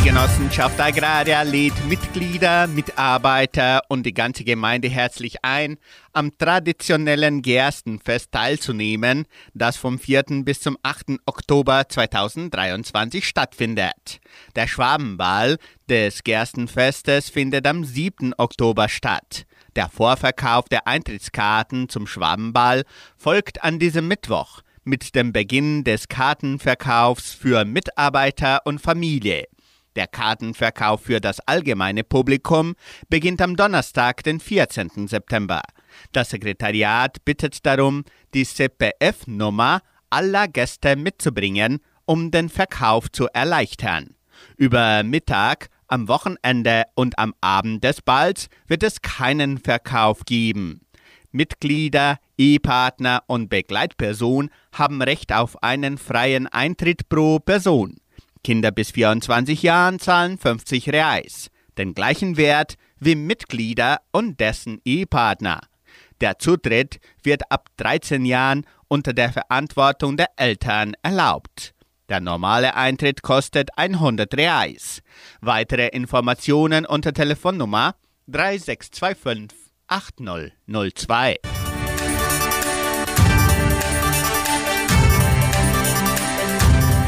Genossenschaft 0.09 0.79
Agraria 0.79 1.43
lädt 1.43 1.85
Mitglieder, 1.87 2.65
Mitarbeiter 2.65 3.83
und 3.89 4.07
die 4.07 4.13
ganze 4.15 4.43
Gemeinde 4.43 4.89
herzlich 4.89 5.45
ein, 5.45 5.77
am 6.13 6.35
traditionellen 6.35 7.43
Gerstenfest 7.43 8.31
teilzunehmen, 8.31 9.27
das 9.53 9.77
vom 9.77 9.99
4. 9.99 10.23
bis 10.43 10.61
zum 10.61 10.79
8. 10.81 11.19
Oktober 11.27 11.87
2023 11.87 13.23
stattfindet. 13.23 14.19
Der 14.55 14.65
Schwabenball 14.65 15.59
des 15.87 16.23
Gerstenfestes 16.23 17.29
findet 17.29 17.67
am 17.67 17.83
7. 17.83 18.33
Oktober 18.35 18.89
statt. 18.89 19.45
Der 19.75 19.89
Vorverkauf 19.89 20.65
der 20.69 20.87
Eintrittskarten 20.87 21.87
zum 21.87 22.07
Schwabenball 22.07 22.83
folgt 23.15 23.63
an 23.63 23.77
diesem 23.77 24.07
Mittwoch 24.07 24.62
mit 24.83 25.13
dem 25.13 25.33
Beginn 25.33 25.83
des 25.83 26.07
Kartenverkaufs 26.07 27.31
für 27.31 27.63
Mitarbeiter 27.63 28.62
und 28.65 28.81
Familie. 28.81 29.45
Der 29.96 30.08
Kartenverkauf 30.08 31.02
für 31.02 31.19
das 31.19 31.40
allgemeine 31.42 32.04
Publikum 32.04 32.75
beginnt 33.10 33.42
am 33.42 33.56
Donnerstag, 33.56 34.23
den 34.23 34.40
14. 34.40 35.08
September. 35.08 35.62
Das 36.12 36.29
Sekretariat 36.29 37.23
bittet 37.25 37.65
darum, 37.65 38.04
die 38.33 38.46
CPF-Nummer 38.46 39.81
aller 40.10 40.48
Gäste 40.48 40.96
mitzubringen, 40.96 41.79
um 42.06 42.31
den 42.31 42.50
Verkauf 42.50 43.12
zu 43.12 43.27
erleichtern. 43.33 44.15
Über 44.58 45.04
Mittag, 45.04 45.69
am 45.87 46.08
Wochenende 46.08 46.83
und 46.96 47.17
am 47.17 47.33
Abend 47.42 47.83
des 47.83 48.02
Balls 48.02 48.48
wird 48.67 48.83
es 48.83 49.02
keinen 49.02 49.58
Verkauf 49.58 50.23
geben. 50.25 50.81
Mitglieder, 51.31 52.17
Ehepartner 52.37 53.23
und 53.27 53.50
Begleitperson 53.50 54.50
haben 54.71 55.02
Recht 55.02 55.33
auf 55.33 55.62
einen 55.62 55.98
freien 55.98 56.48
Eintritt 56.48 57.10
pro 57.10 57.40
Person. 57.40 57.98
Kinder 58.44 58.71
bis 58.71 58.92
24 58.92 59.63
Jahren 59.63 60.00
zahlen 60.00 60.37
50 60.37 60.90
Reais, 60.90 61.50
den 61.77 61.94
gleichen 61.94 62.37
Wert 62.37 62.75
wie 63.00 63.15
Mitglieder 63.15 64.00
und 64.12 64.40
dessen 64.40 64.81
Ehepartner. 64.85 65.62
Der 66.21 66.40
Zutritt 66.40 67.00
wird 67.23 67.44
ab 67.52 67.69
13 67.77 68.25
Jahren 68.25 68.65
unter 68.87 69.13
der 69.13 69.31
Verantwortung 69.31 70.17
der 70.17 70.29
Eltern 70.35 70.94
erlaubt. 71.02 71.73
Der 72.10 72.19
normale 72.19 72.75
Eintritt 72.75 73.21
kostet 73.21 73.69
100 73.77 74.35
Reais. 74.35 75.02
Weitere 75.42 75.87
Informationen 75.87 76.85
unter 76.85 77.13
Telefonnummer 77.13 77.96
3625 78.27 79.58
8002. 79.87 81.68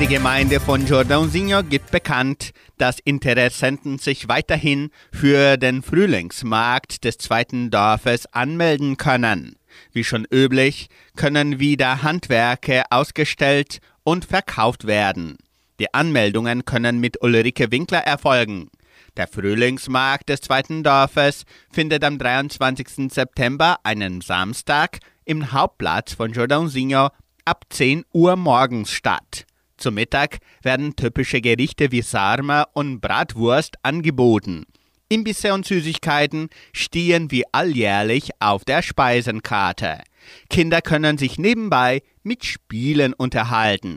Die 0.01 0.07
Gemeinde 0.07 0.59
von 0.59 0.87
Jordãozinho 0.87 1.61
gibt 1.61 1.91
bekannt, 1.91 2.53
dass 2.79 2.97
Interessenten 2.97 3.99
sich 3.99 4.27
weiterhin 4.27 4.89
für 5.11 5.57
den 5.57 5.83
Frühlingsmarkt 5.83 7.03
des 7.03 7.19
zweiten 7.19 7.69
Dorfes 7.69 8.25
anmelden 8.33 8.97
können. 8.97 9.57
Wie 9.93 10.03
schon 10.03 10.25
üblich 10.25 10.89
können 11.15 11.59
wieder 11.59 12.01
Handwerke 12.01 12.81
ausgestellt 12.89 13.77
und 14.03 14.25
verkauft 14.25 14.87
werden. 14.87 15.37
Die 15.79 15.93
Anmeldungen 15.93 16.65
können 16.65 16.99
mit 16.99 17.21
Ulrike 17.21 17.69
Winkler 17.69 17.99
erfolgen. 17.99 18.71
Der 19.17 19.27
Frühlingsmarkt 19.27 20.29
des 20.29 20.41
zweiten 20.41 20.81
Dorfes 20.81 21.43
findet 21.71 22.03
am 22.03 22.17
23. 22.17 23.13
September, 23.13 23.77
einem 23.83 24.21
Samstag, 24.21 24.97
im 25.25 25.51
Hauptplatz 25.51 26.15
von 26.15 26.33
Jordãozinho 26.33 27.11
ab 27.45 27.65
10 27.69 28.03
Uhr 28.13 28.35
morgens 28.35 28.89
statt. 28.89 29.45
Zum 29.81 29.95
Mittag 29.95 30.37
werden 30.61 30.95
typische 30.95 31.41
Gerichte 31.41 31.91
wie 31.91 32.03
Sarma 32.03 32.67
und 32.73 33.01
Bratwurst 33.01 33.77
angeboten. 33.81 34.67
Imbisse 35.09 35.55
und 35.55 35.65
Süßigkeiten 35.65 36.49
stehen 36.71 37.31
wie 37.31 37.45
alljährlich 37.51 38.29
auf 38.39 38.63
der 38.63 38.83
Speisenkarte. 38.83 40.03
Kinder 40.51 40.83
können 40.83 41.17
sich 41.17 41.39
nebenbei 41.39 42.03
mit 42.21 42.45
Spielen 42.45 43.13
unterhalten. 43.13 43.95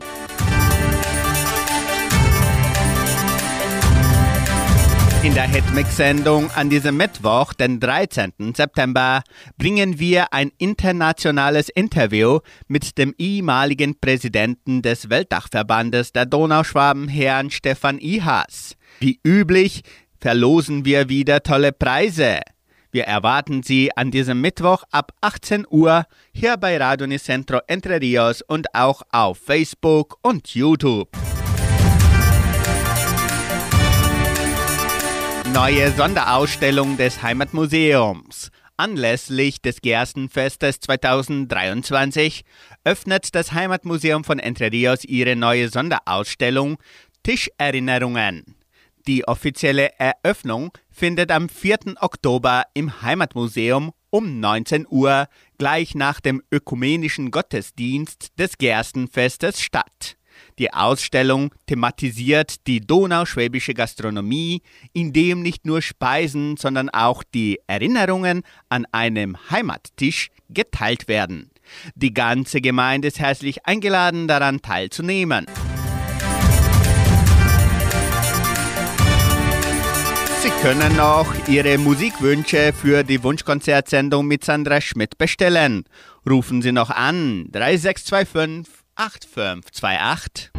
In 5.25 5.33
der 5.33 5.47
Hitmix-Sendung 5.47 6.51
an 6.51 6.69
diesem 6.69 6.97
Mittwoch, 6.97 7.53
den 7.53 7.79
13. 7.79 8.53
September, 8.55 9.23
bringen 9.57 9.97
wir 9.97 10.31
ein 10.31 10.51
internationales 10.59 11.69
Interview 11.69 12.41
mit 12.67 12.99
dem 12.99 13.15
ehemaligen 13.17 13.99
Präsidenten 13.99 14.83
des 14.83 15.09
Weltdachverbandes 15.09 16.13
der 16.13 16.27
Donauschwaben, 16.27 17.07
Herrn 17.07 17.49
Stefan 17.49 17.97
Ihas. 17.97 18.75
Wie 18.99 19.19
üblich 19.25 19.81
verlosen 20.19 20.85
wir 20.85 21.09
wieder 21.09 21.41
tolle 21.41 21.71
Preise. 21.71 22.41
Wir 22.91 23.05
erwarten 23.05 23.63
Sie 23.63 23.89
an 23.97 24.11
diesem 24.11 24.41
Mittwoch 24.41 24.83
ab 24.91 25.11
18 25.21 25.65
Uhr 25.67 26.05
hier 26.33 26.55
bei 26.57 26.77
Radio 26.77 27.07
Nicentro 27.07 27.61
Entre 27.65 27.99
Rios 27.99 28.43
und 28.43 28.67
auch 28.75 29.01
auf 29.09 29.39
Facebook 29.39 30.19
und 30.21 30.53
YouTube. 30.53 31.09
Neue 35.55 35.89
Sonderausstellung 35.89 36.97
des 36.97 37.23
Heimatmuseums. 37.23 38.51
Anlässlich 38.75 39.61
des 39.61 39.79
Gerstenfestes 39.79 40.81
2023 40.81 42.43
öffnet 42.83 43.33
das 43.33 43.53
Heimatmuseum 43.53 44.25
von 44.25 44.37
Entre 44.37 44.69
Rios 44.69 45.05
ihre 45.05 45.37
neue 45.37 45.69
Sonderausstellung 45.69 46.75
Tischerinnerungen. 47.23 48.57
Die 49.07 49.25
offizielle 49.25 49.91
Eröffnung 49.97 50.73
findet 50.91 51.31
am 51.31 51.47
4. 51.47 52.01
Oktober 52.01 52.63
im 52.73 53.01
Heimatmuseum 53.01 53.93
um 54.09 54.41
19 54.41 54.85
Uhr 54.89 55.27
gleich 55.57 55.95
nach 55.95 56.19
dem 56.19 56.43
ökumenischen 56.51 57.31
Gottesdienst 57.31 58.37
des 58.37 58.57
Gerstenfestes 58.57 59.61
statt. 59.61 60.17
Die 60.57 60.73
Ausstellung 60.73 61.53
thematisiert 61.65 62.65
die 62.65 62.79
donauschwäbische 62.79 63.73
Gastronomie, 63.73 64.61
in 64.93 65.11
dem 65.11 65.41
nicht 65.41 65.65
nur 65.65 65.81
Speisen, 65.81 66.55
sondern 66.55 66.89
auch 66.89 67.23
die 67.23 67.59
Erinnerungen 67.67 68.43
an 68.69 68.85
einem 68.93 69.35
Heimattisch 69.49 70.29
geteilt 70.49 71.09
werden. 71.09 71.51
Die 71.95 72.13
ganze 72.13 72.61
Gemeinde 72.61 73.09
ist 73.09 73.19
herzlich 73.19 73.65
eingeladen, 73.65 74.29
daran 74.29 74.61
teilzunehmen. 74.61 75.45
Sie 80.41 80.51
können 80.61 80.95
noch 80.95 81.27
Ihre 81.49 81.77
Musikwünsche 81.77 82.71
für 82.71 83.03
die 83.03 83.23
Wunschkonzertsendung 83.23 84.25
mit 84.25 84.45
Sandra 84.45 84.79
Schmidt 84.79 85.17
bestellen. 85.17 85.83
Rufen 86.29 86.61
Sie 86.61 86.71
noch 86.71 86.91
an 86.91 87.49
3625 87.51 88.84
8528. 88.97 90.51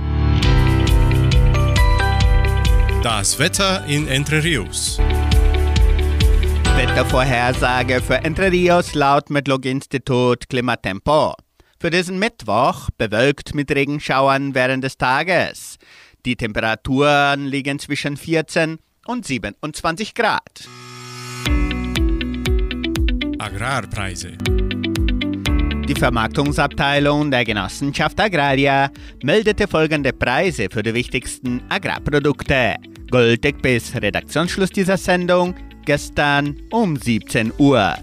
Das 3.02 3.38
Wetter 3.38 3.86
in 3.86 4.06
Entre 4.08 4.44
Rios. 4.44 4.98
Wettervorhersage 6.76 8.02
für 8.02 8.16
Entre 8.16 8.52
Rios 8.52 8.94
laut 8.94 9.30
Metlog-Institut 9.30 10.50
Klimatempo. 10.50 11.32
Für 11.80 11.88
diesen 11.88 12.18
Mittwoch 12.18 12.90
bewölkt 12.98 13.54
mit 13.54 13.70
Regenschauern 13.70 14.54
während 14.54 14.84
des 14.84 14.98
Tages. 14.98 15.78
Die 16.26 16.36
Temperaturen 16.36 17.46
liegen 17.46 17.78
zwischen 17.78 18.18
14 18.18 18.78
und 19.06 19.24
27 19.24 20.14
Grad. 20.14 20.68
Agrarpreise. 23.38 24.36
Die 25.88 25.94
Vermarktungsabteilung 25.94 27.30
der 27.30 27.44
Genossenschaft 27.44 28.18
Agraria 28.18 28.90
meldete 29.22 29.68
folgende 29.68 30.12
Preise 30.12 30.66
für 30.68 30.82
die 30.82 30.92
wichtigsten 30.92 31.62
Agrarprodukte. 31.68 32.74
Gültig 33.08 33.62
bis 33.62 33.94
Redaktionsschluss 33.94 34.70
dieser 34.70 34.96
Sendung 34.96 35.54
gestern 35.84 36.56
um 36.72 36.96
17 36.96 37.52
Uhr. 37.58 37.94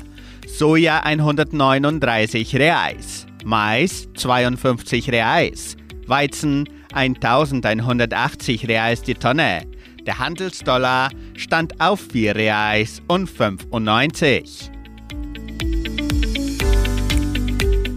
Soja 0.48 1.02
139 1.02 2.56
Reais, 2.56 3.26
Mais 3.44 4.08
52 4.16 5.12
Reais, 5.12 5.76
Weizen 6.08 6.70
1180 6.94 8.66
Reais 8.70 9.02
die 9.02 9.16
Tonne. 9.16 9.68
Der 10.06 10.20
Handelsdollar 10.20 11.10
stand 11.36 11.82
auf 11.82 12.00
4 12.00 12.34
Reais 12.34 13.02
und 13.10 13.30
95. 13.30 14.73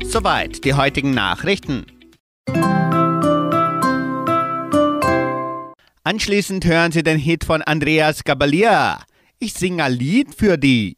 Soweit 0.09 0.65
die 0.65 0.75
heutigen 0.75 1.13
Nachrichten. 1.13 1.85
Anschließend 6.05 6.65
hören 6.65 6.93
Sie 6.93 7.03
den 7.03 7.19
Hit 7.19 7.45
von 7.45 7.63
Andreas 7.63 8.25
Gabalier. 8.25 8.99
Ich 9.39 9.53
singe 9.55 9.85
ein 9.85 9.93
Lied 9.93 10.35
für 10.35 10.57
die. 10.57 10.97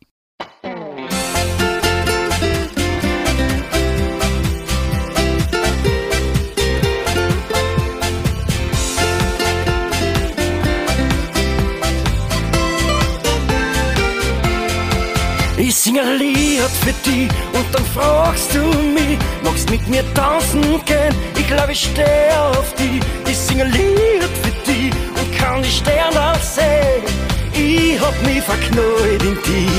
Ich 15.79 15.85
sing 15.85 16.01
ein 16.01 16.19
Lied 16.19 16.73
für 16.83 16.93
dich 17.09 17.31
und 17.53 17.67
dann 17.73 17.85
fragst 17.95 18.53
du 18.53 18.65
mich, 18.65 19.17
magst 19.45 19.71
mit 19.71 19.87
mir 19.87 20.03
tanzen 20.13 20.61
gehen? 20.85 21.15
Ich 21.39 21.47
glaube, 21.47 21.71
ich 21.71 21.85
steh 21.93 22.33
auf 22.37 22.75
dich. 22.75 23.01
Ich 23.29 23.39
sing 23.39 23.61
ein 23.61 23.71
Lied 23.71 24.25
für 24.43 24.51
dich 24.69 24.93
und 24.93 25.39
kann 25.39 25.63
die 25.63 25.71
Sterne 25.71 26.37
sehen. 26.43 27.05
Ich 27.53 28.01
hab 28.01 28.13
mich 28.25 28.43
verknallt 28.43 29.23
in 29.23 29.37
dich. 29.45 29.71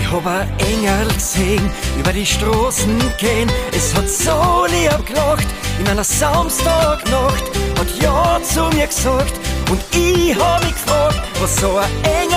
Ich 0.00 0.10
hab 0.10 0.26
ein 0.26 0.48
Engel 0.58 1.14
gesehen, 1.14 1.70
über 1.96 2.12
die 2.12 2.26
Straßen 2.26 2.98
gehen. 3.18 3.48
Es 3.70 3.94
hat 3.94 4.08
so 4.08 4.66
lieb 4.66 5.06
gelacht, 5.06 5.46
in 5.78 5.86
einer 5.86 6.02
Samstagnacht. 6.02 7.44
Hat 7.78 8.02
Ja 8.02 8.40
zu 8.42 8.64
mir 8.76 8.88
gesagt 8.88 9.34
und 9.70 9.80
ich 9.96 10.36
hab 10.36 10.60
mich 10.64 10.72
gefragt, 10.72 11.22
was 11.40 11.54
so 11.54 11.76
ein 11.76 11.90
Engel 12.02 12.31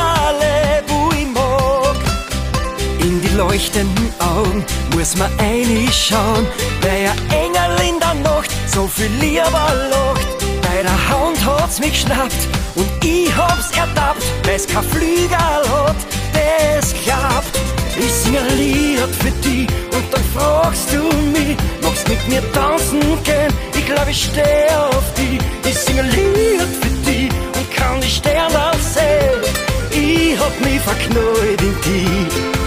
die 3.26 3.36
leuchtenden 3.36 4.14
Augen 4.20 4.64
muss 4.96 5.16
man 5.18 5.32
einig 5.40 5.94
schauen. 5.94 6.46
Der 6.84 7.12
Engel 7.38 7.90
in 7.90 8.00
der 8.00 8.14
Nacht 8.16 8.52
so 8.68 8.88
viel 8.88 9.10
lieber 9.20 9.68
lacht. 9.90 10.28
Bei 10.62 10.82
der 10.82 11.10
Hand 11.10 11.38
hat's 11.46 11.80
mich 11.80 11.92
geschnappt 11.92 12.48
und 12.76 12.88
ich 13.04 13.36
hab's 13.36 13.72
ertappt, 13.72 14.24
Wer's 14.44 14.68
kein 14.68 14.84
Flügel 14.84 15.38
hat, 15.38 15.96
das 16.34 16.94
klappt. 17.04 17.60
Ich 17.98 18.12
sing 18.12 18.38
ein 18.38 18.58
Lied 18.58 19.00
für 19.20 19.32
die 19.44 19.68
und 19.96 20.06
dann 20.12 20.24
fragst 20.36 20.90
du 20.92 21.04
mich, 21.30 21.56
magst 21.82 22.08
mit 22.10 22.28
mir 22.28 22.42
tanzen 22.52 23.00
gehen? 23.24 23.54
Ich 23.74 23.86
glaub, 23.86 24.08
ich 24.10 24.26
steh 24.26 24.74
auf 24.76 25.04
die. 25.18 25.40
Ich 25.68 25.78
sing 25.78 25.98
ein 26.00 26.10
Lied 26.10 26.62
für 26.82 27.10
die 27.10 27.30
und 27.58 27.72
kann 27.74 28.02
die 28.02 28.10
Sterne 28.10 28.72
sehen. 28.94 29.42
Ich 29.92 30.38
hab 30.38 30.60
mich 30.60 30.82
verknallt 30.82 31.62
in 31.62 31.76
die. 31.86 32.65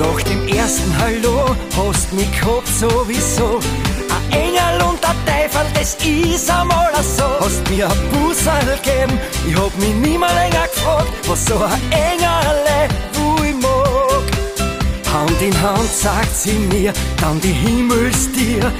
Nach 0.00 0.22
dem 0.22 0.48
ersten 0.48 0.96
Hallo 0.98 1.54
hast 1.76 2.10
mich 2.14 2.30
gehabt 2.32 2.66
sowieso. 2.68 3.60
Ein 4.08 4.32
Engel 4.32 4.88
und 4.88 5.04
ein 5.04 5.16
Teufel, 5.26 5.66
das 5.74 5.94
ist 6.02 6.50
einmal 6.50 6.90
so. 7.02 7.24
Hast 7.38 7.68
mir 7.68 7.86
ein 7.86 7.98
Busserl 8.10 8.78
gegeben, 8.82 9.20
ich 9.46 9.54
hab 9.54 9.76
mich 9.76 9.94
nie 9.96 10.16
mehr 10.16 10.32
länger 10.32 10.66
gefragt, 10.74 11.12
was 11.26 11.44
so 11.44 11.56
ein 11.56 11.92
Engel 11.92 12.88
wo 13.12 13.44
ich 13.44 13.54
mag. 13.56 15.12
Hand 15.12 15.42
in 15.42 15.60
Hand 15.60 15.92
sagt 15.92 16.34
sie 16.34 16.58
mir, 16.72 16.94
dann 17.20 17.38
die 17.42 17.52
Himmelstier. 17.52 18.72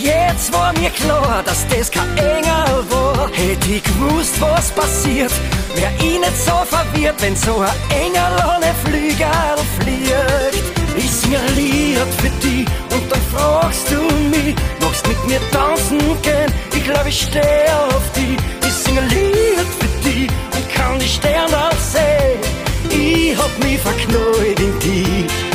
Jetzt 0.00 0.54
war 0.54 0.72
mir 0.80 0.88
klar, 0.88 1.42
dass 1.44 1.66
das 1.68 1.90
kein 1.90 2.16
Engel 2.16 2.84
war. 2.88 3.28
Hätte 3.32 3.72
ich 3.72 3.82
gewusst, 3.82 4.40
was 4.40 4.70
passiert, 4.70 5.32
wär 5.76 5.92
ich 5.98 6.18
nicht 6.18 6.38
so 6.44 6.52
verwirrt, 6.64 7.20
wenn 7.20 7.36
so 7.36 7.58
ein 7.60 7.70
Engel 7.90 8.34
ohne 8.44 8.74
Flügel 8.84 9.56
fliegt. 9.78 10.64
Ich 10.96 11.10
sing 11.10 11.34
ein 11.36 11.54
Lied 11.54 11.98
für 12.18 12.30
dich 12.46 12.66
und 12.90 13.10
dann 13.10 13.20
fragst 13.34 13.90
du 13.90 14.02
mich, 14.28 14.54
magst 14.80 15.06
mit 15.08 15.26
mir 15.26 15.40
tanzen 15.50 15.98
gehen? 16.22 16.52
Ich 16.74 16.84
glaub, 16.84 17.06
ich 17.06 17.22
steh 17.22 17.70
auf 17.88 18.12
dich. 18.12 18.36
Ich 18.66 18.72
sing 18.72 18.98
ein 18.98 19.08
Lied 19.08 19.66
für 19.78 20.08
dich 20.08 20.30
und 20.54 20.74
kann 20.74 20.98
die 20.98 21.08
Sterne 21.08 21.70
sehen. 21.92 22.40
Ich 22.90 23.36
hab 23.36 23.50
mich 23.64 23.80
verknallt 23.80 24.60
in 24.60 24.78
dich. 24.80 25.51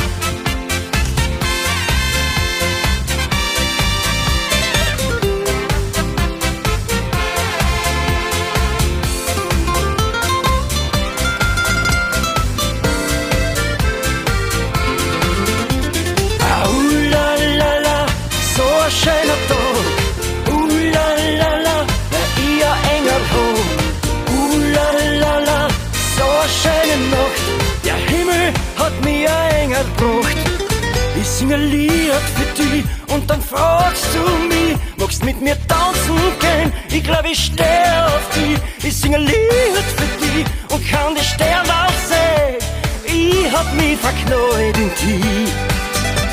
Ich 31.48 31.54
sing 31.54 31.62
ein 31.62 31.70
Lied 31.70 32.12
für 32.36 32.62
dich 32.62 32.84
und 33.08 33.30
dann 33.30 33.40
fragst 33.40 34.04
du 34.12 34.48
mich, 34.48 34.76
magst 34.98 35.24
mit 35.24 35.40
mir 35.40 35.56
tanzen 35.66 36.18
gehen? 36.40 36.70
Ich 36.90 37.02
glaub, 37.02 37.24
ich 37.24 37.42
steh 37.42 37.64
auf 38.04 38.20
dich. 38.34 38.58
Ich 38.86 38.94
sing 38.94 39.14
ein 39.14 39.22
Lied 39.22 39.88
für 39.96 40.26
dich 40.26 40.44
und 40.68 40.86
kann 40.86 41.14
die 41.14 41.24
Sterne 41.24 41.70
auch 41.70 42.00
sehen. 42.10 42.58
Ich 43.06 43.50
hab 43.50 43.72
mich 43.76 43.96
verknallt 43.96 44.76
in 44.76 44.90
dich. 44.90 45.50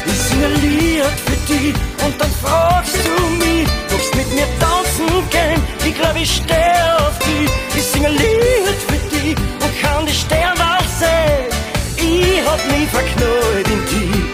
Ich 0.06 0.20
sing 0.20 0.44
ein 0.44 0.62
Lied 0.62 1.06
für 1.26 1.54
dich 1.54 1.76
und 2.04 2.20
dann 2.20 2.32
fragst 2.44 2.98
du 3.06 3.30
mich, 3.38 3.70
magst 3.90 4.16
mit 4.18 4.30
mir 4.34 4.48
tanzen 4.60 5.30
gehen? 5.30 5.62
Ich 5.86 5.96
glaub, 5.98 6.16
ich 6.18 6.30
steh 6.30 6.76
auf 7.00 7.18
dich. 7.20 7.50
Ich 7.74 7.86
sing 7.86 8.06
ein 8.06 8.18
Lied 8.18 8.80
für 8.86 9.16
dich 9.16 9.38
und 9.64 9.82
kann 9.82 10.06
die 10.06 10.14
Sterne 10.14 10.60
auch 10.60 10.90
sehen. 11.00 11.48
Ich 11.96 12.46
hab 12.46 12.60
mich 12.68 12.90
verknallt 12.90 13.68
in 13.70 14.12
dich. 14.12 14.25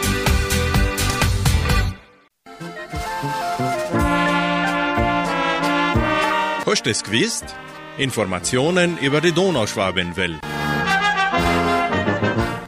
Hast 6.71 6.85
du 6.85 6.89
es 6.89 7.03
gewusst? 7.03 7.53
Informationen 7.97 8.97
über 8.99 9.19
die 9.19 9.33
Donauschwabenwelle. 9.33 10.39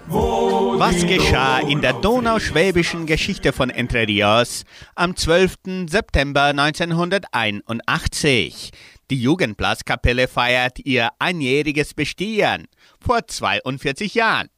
Was 0.10 1.08
geschah 1.08 1.60
in 1.60 1.80
der 1.80 1.94
donauschwäbischen 1.94 3.06
Geschichte 3.06 3.54
von 3.54 3.70
Entre 3.70 4.06
Rios 4.06 4.66
am 4.96 5.16
12. 5.16 5.88
September 5.90 6.48
1981? 6.48 8.72
Die 9.10 9.22
Jugendblaskapelle 9.22 10.28
feiert 10.28 10.80
ihr 10.80 11.12
einjähriges 11.20 11.94
Bestehen 11.94 12.68
vor 13.00 13.26
42 13.26 14.16
Jahren. 14.16 14.50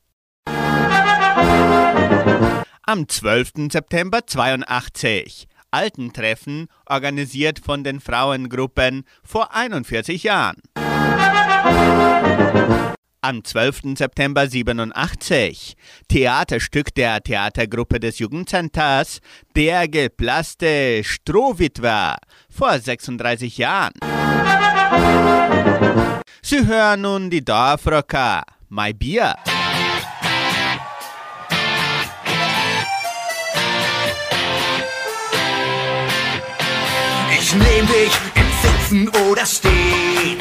Am 2.88 3.08
12. 3.08 3.72
September 3.72 4.26
82 4.26 5.48
Altentreffen 5.76 6.68
organisiert 6.86 7.60
von 7.60 7.84
den 7.84 8.00
Frauengruppen 8.00 9.04
vor 9.26 9.54
41 9.54 10.24
Jahren. 10.24 10.62
Am 13.20 13.44
12. 13.44 13.98
September 13.98 14.48
87 14.48 15.76
Theaterstück 16.08 16.96
der 16.96 17.22
Theatergruppe 17.22 18.00
des 18.00 18.20
Jugendcenters 18.20 19.20
Der 19.58 19.90
geblasste 19.90 21.04
Strohwitwer 21.04 22.20
vor 22.50 22.80
36 22.80 23.58
Jahren. 23.58 23.94
Sie 26.42 26.66
hören 26.66 27.02
nun 27.02 27.30
die 27.30 27.44
Dorfrocker, 27.44 28.44
My 28.70 28.94
Bier. 28.94 29.36
Ich 37.56 37.62
nehm 37.62 37.88
dich 37.88 38.12
im 38.36 38.50
Sitzen 38.62 39.10
oder 39.30 39.46
Stehen. 39.46 40.38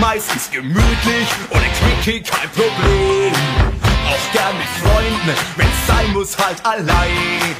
Meistens 0.00 0.50
gemütlich 0.50 1.28
oder 1.48 1.60
quickie, 1.60 2.20
kein 2.20 2.50
Problem. 2.50 3.32
Auch 4.08 4.32
gern 4.32 4.56
mit 4.58 4.66
Freunden, 4.82 5.38
wenn's 5.56 5.86
sein 5.86 6.12
muss, 6.12 6.36
halt 6.36 6.56
allein. 6.66 7.54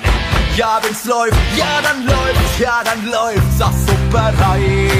Ja, 0.56 0.80
wenn's 0.82 1.04
läuft, 1.04 1.36
ja, 1.56 1.80
dann 1.82 2.04
läuft's, 2.04 2.58
ja, 2.58 2.82
dann 2.84 3.06
läuft's 3.06 3.62
auch 3.62 3.70
super 3.86 4.32
rein. 4.40 4.90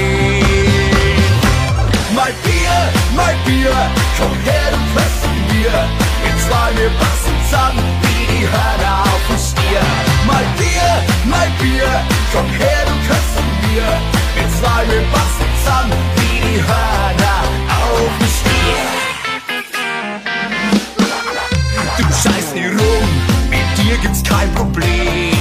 Mein 2.15 2.33
Bier, 2.43 2.93
mein 3.13 3.35
Bier, 3.43 3.75
komm 4.17 4.33
her, 4.45 4.71
du 4.71 4.77
Kösten 4.97 5.47
Bier. 5.49 5.89
Wir 6.23 6.37
zwei, 6.47 6.81
wir 6.81 6.89
passen 6.91 7.35
zusammen 7.49 7.83
wie 8.03 8.37
die 8.37 8.47
Hörner 8.47 9.03
auf 9.03 9.21
dem 9.27 9.37
Stier. 9.37 9.81
Mein 10.25 10.47
Bier, 10.57 11.03
mein 11.25 11.51
Bier, 11.57 12.05
komm 12.31 12.47
her, 12.51 12.85
du 12.85 13.07
Kösten 13.07 13.56
Bier. 13.77 13.93
Wir 14.35 14.47
zwei, 14.57 14.81
wir 14.89 15.03
passen 15.13 15.45
zusammen 15.61 15.93
wie 16.15 16.37
die 16.41 16.61
Hörner 16.61 17.39
auf 17.69 18.11
dem 18.19 18.31
Stier. 18.37 18.79
Du 21.97 22.03
scheiß 22.23 22.47
nie 22.55 22.69
rum, 22.69 23.09
mit 23.49 23.67
dir 23.77 23.97
gibt's 23.97 24.23
kein 24.23 24.51
Problem. 24.55 25.37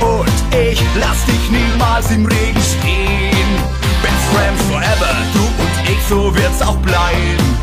Und 0.00 0.38
ich 0.52 0.82
lass 0.96 1.24
dich 1.26 1.50
niemals 1.50 2.10
im 2.10 2.26
Regen 2.26 2.60
stehen. 2.60 3.50
Best 4.02 4.26
Friends 4.32 4.62
forever, 4.68 5.14
du 5.32 5.42
und 5.62 5.90
ich, 5.90 6.02
so 6.08 6.34
wird's 6.34 6.62
auch 6.62 6.78
bleiben. 6.78 7.58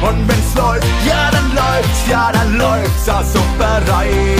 Und 0.00 0.26
wenn's 0.26 0.54
läuft, 0.54 0.86
ja 1.06 1.30
dann 1.30 1.54
läuft's, 1.54 2.08
ja 2.08 2.32
dann 2.32 2.56
läuft's 2.56 3.04
super 3.04 3.82
rein. 3.92 4.38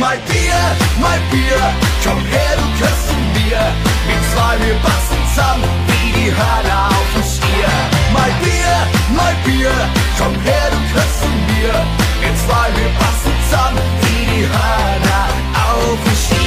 Mein 0.00 0.18
Bier, 0.26 0.76
mein 1.00 1.20
Bier, 1.30 1.87
komm 2.08 2.24
her, 2.24 2.52
du 2.56 2.66
Kösten 2.80 3.22
Bier. 3.34 3.64
Wir 4.08 4.20
zwei, 4.32 4.54
wir 4.64 4.76
passen 4.86 5.18
zusammen 5.28 5.68
wie 5.88 6.12
die 6.18 6.30
Hörner 6.38 6.88
auf 6.88 7.08
dem 7.14 7.22
Stier. 7.22 7.72
Mein 8.12 8.32
Bier, 8.42 8.74
mein 9.18 9.36
Bier, 9.44 9.74
komm 10.18 10.34
her, 10.40 10.66
du 10.72 10.80
Kösten 10.94 11.36
Bier. 11.48 11.76
Wir 12.20 12.34
zwei, 12.42 12.66
wir 12.78 12.90
passen 13.00 13.32
zusammen 13.44 13.82
wie 14.02 14.24
die 14.32 14.46
Hörner 14.54 15.24
auf 15.68 15.98
dem 16.04 16.16
Stier. 16.16 16.37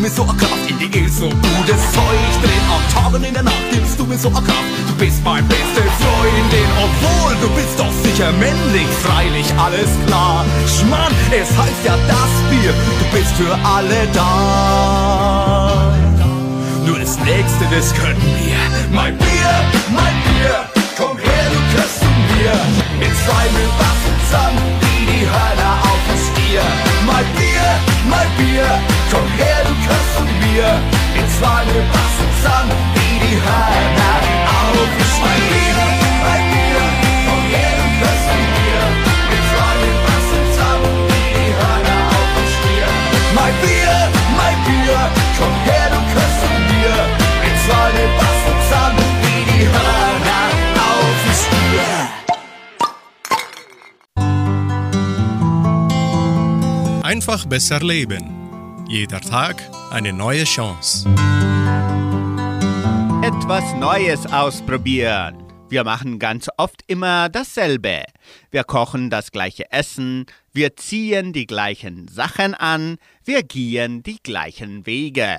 Mir 0.00 0.10
so 0.10 0.22
eine 0.22 0.34
Kraft 0.34 0.68
in 0.68 0.78
die 0.78 0.98
Ehe, 0.98 1.08
so 1.08 1.28
gutes 1.28 1.82
Zeug 1.92 2.30
drin. 2.40 2.64
An 2.72 2.82
Tagen 2.94 3.22
in 3.22 3.34
der 3.34 3.42
Nacht 3.42 3.70
gibst 3.70 3.98
du 3.98 4.04
mir 4.06 4.18
so 4.18 4.28
eine 4.28 4.40
Kraft. 4.40 4.64
Du 4.88 4.94
bist 4.94 5.22
meine 5.24 5.46
beste 5.46 5.82
Freundin, 6.00 6.70
obwohl 6.86 7.36
du 7.42 7.48
bist 7.54 7.78
doch 7.78 7.92
sicher 8.04 8.32
männlich, 8.32 8.88
freilich 9.02 9.46
alles 9.58 9.90
klar. 10.06 10.44
Schmann, 10.66 11.12
es 11.30 11.48
heißt 11.56 11.84
ja 11.84 11.96
das 12.08 12.32
Bier, 12.48 12.72
du 13.00 13.16
bist 13.16 13.32
für 13.36 13.52
alle 13.62 14.08
da. 14.14 15.92
Nur 16.86 16.98
das 16.98 17.18
nächste, 17.20 17.64
das 17.70 17.92
können 17.94 18.22
wir. 18.40 18.56
Mein 18.92 19.18
Bier, 19.18 19.52
mein 19.92 20.16
Bier, 20.24 20.64
komm 20.96 21.18
her, 21.18 21.44
du 21.52 21.60
Kösten 21.76 22.14
Bier. 22.32 22.56
Wir 23.00 23.12
zwei, 23.24 23.44
wir 23.56 23.70
passen 23.76 24.14
zusammen 24.24 24.62
wie 24.80 25.06
die 25.12 25.26
Hörner 25.26 25.74
auf 25.82 26.00
dem 26.08 26.19
besser 57.50 57.80
leben. 57.80 58.86
Jeder 58.88 59.20
Tag 59.20 59.60
eine 59.90 60.12
neue 60.12 60.44
Chance. 60.44 61.08
Etwas 63.24 63.74
Neues 63.74 64.24
ausprobieren. 64.26 65.42
Wir 65.68 65.82
machen 65.82 66.20
ganz 66.20 66.48
oft 66.58 66.82
immer 66.86 67.28
dasselbe. 67.28 68.04
Wir 68.52 68.62
kochen 68.62 69.10
das 69.10 69.32
gleiche 69.32 69.70
Essen, 69.72 70.26
wir 70.52 70.76
ziehen 70.76 71.32
die 71.32 71.46
gleichen 71.46 72.06
Sachen 72.06 72.54
an, 72.54 72.98
wir 73.24 73.42
gehen 73.42 74.04
die 74.04 74.22
gleichen 74.22 74.86
Wege. 74.86 75.38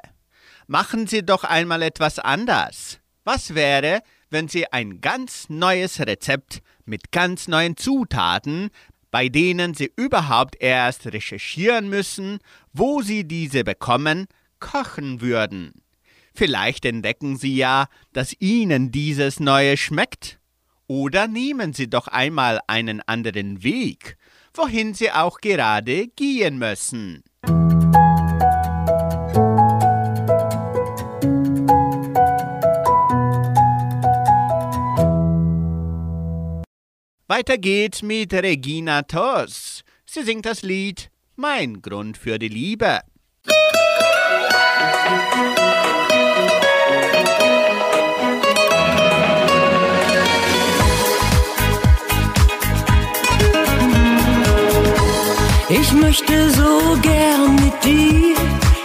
Machen 0.67 1.07
Sie 1.07 1.25
doch 1.25 1.45
einmal 1.45 1.81
etwas 1.81 2.19
anders. 2.19 2.99
Was 3.23 3.55
wäre, 3.55 4.01
wenn 4.29 4.49
Sie 4.49 4.69
ein 4.69 4.99
ganz 4.99 5.47
neues 5.47 6.01
Rezept 6.01 6.61
mit 6.83 7.13
ganz 7.13 7.47
neuen 7.47 7.77
Zutaten, 7.77 8.69
bei 9.11 9.29
denen 9.29 9.73
Sie 9.73 9.91
überhaupt 9.95 10.55
erst 10.59 11.05
recherchieren 11.07 11.89
müssen, 11.89 12.39
wo 12.73 13.01
Sie 13.01 13.25
diese 13.25 13.63
bekommen, 13.63 14.27
kochen 14.59 15.21
würden? 15.21 15.73
Vielleicht 16.33 16.85
entdecken 16.85 17.37
Sie 17.37 17.55
ja, 17.55 17.87
dass 18.13 18.33
Ihnen 18.39 18.91
dieses 18.91 19.39
Neue 19.39 19.77
schmeckt. 19.77 20.39
Oder 20.87 21.27
nehmen 21.27 21.73
Sie 21.73 21.89
doch 21.89 22.07
einmal 22.07 22.59
einen 22.67 23.01
anderen 23.01 23.63
Weg, 23.63 24.17
wohin 24.53 24.93
Sie 24.93 25.11
auch 25.11 25.39
gerade 25.39 26.07
gehen 26.07 26.57
müssen. 26.57 27.23
Weiter 37.31 37.57
geht 37.57 38.03
mit 38.03 38.33
Regina 38.33 39.03
Toss. 39.03 39.85
Sie 40.05 40.21
singt 40.21 40.45
das 40.45 40.63
Lied 40.63 41.09
Mein 41.37 41.81
Grund 41.81 42.17
für 42.17 42.37
die 42.37 42.49
Liebe. 42.49 42.99
Ich 55.69 55.93
möchte 55.93 56.49
so 56.49 56.97
gern 57.01 57.55
mit 57.55 57.81
dir 57.81 58.35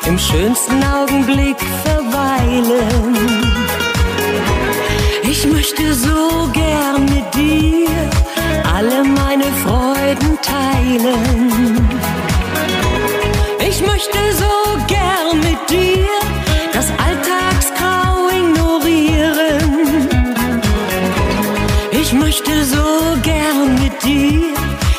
im 0.06 0.16
schönsten 0.16 0.84
Augenblick 0.84 1.58
verweilen. 1.84 3.16
Ich 5.24 5.44
möchte 5.48 5.92
so 5.92 6.48
gern 6.52 7.06
mit 7.06 7.34
dir 7.34 7.66
alle 8.76 9.02
meine 9.04 9.48
Freuden 9.64 10.38
teilen. 10.42 11.88
Ich 13.68 13.80
möchte 13.80 14.18
so 14.42 14.54
gern 14.86 15.38
mit 15.48 15.60
dir 15.70 16.08
das 16.74 16.88
Alltagsgrau 17.06 18.28
ignorieren. 18.40 20.08
Ich 21.90 22.12
möchte 22.12 22.52
so 22.64 22.86
gern 23.22 23.74
mit 23.82 23.96
dir 24.04 24.42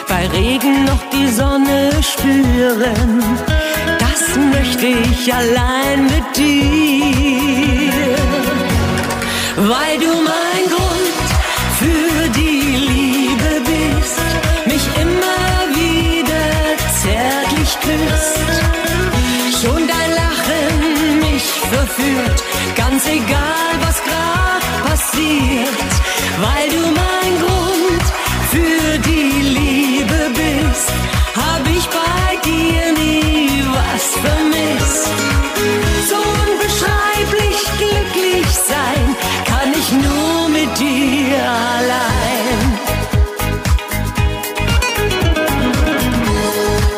bei 0.08 0.28
Regen 0.36 0.86
noch 0.86 1.04
die 1.12 1.30
Sonne 1.30 1.92
spüren. 2.02 3.24
Das 4.00 4.22
möchte 4.54 4.88
ich 4.88 5.32
allein 5.32 6.06
mit 6.06 6.28
dir, 6.36 8.16
weil 9.56 10.00
du 10.00 10.14
mein 10.24 10.47
verführt, 21.98 22.44
ganz 22.76 23.08
egal 23.08 23.74
was 23.82 24.02
grad 24.04 24.90
passiert, 24.90 25.92
weil 26.42 26.70
du 26.70 26.84
mein 27.04 27.40
Grund 27.44 28.06
für 28.52 29.00
die 29.00 29.42
Liebe 29.60 30.32
bist, 30.34 30.92
hab 31.36 31.64
ich 31.68 31.88
bei 31.88 32.38
dir 32.46 32.94
nie 32.94 33.64
was 33.78 34.06
vermisst. 34.26 35.10
So 36.10 36.18
unbeschreiblich 36.44 37.60
glücklich 37.82 38.48
sein 38.72 39.16
kann 39.46 39.70
ich 39.80 39.92
nur 39.92 40.50
mit 40.50 40.80
dir 40.80 41.38
allein. 41.78 42.80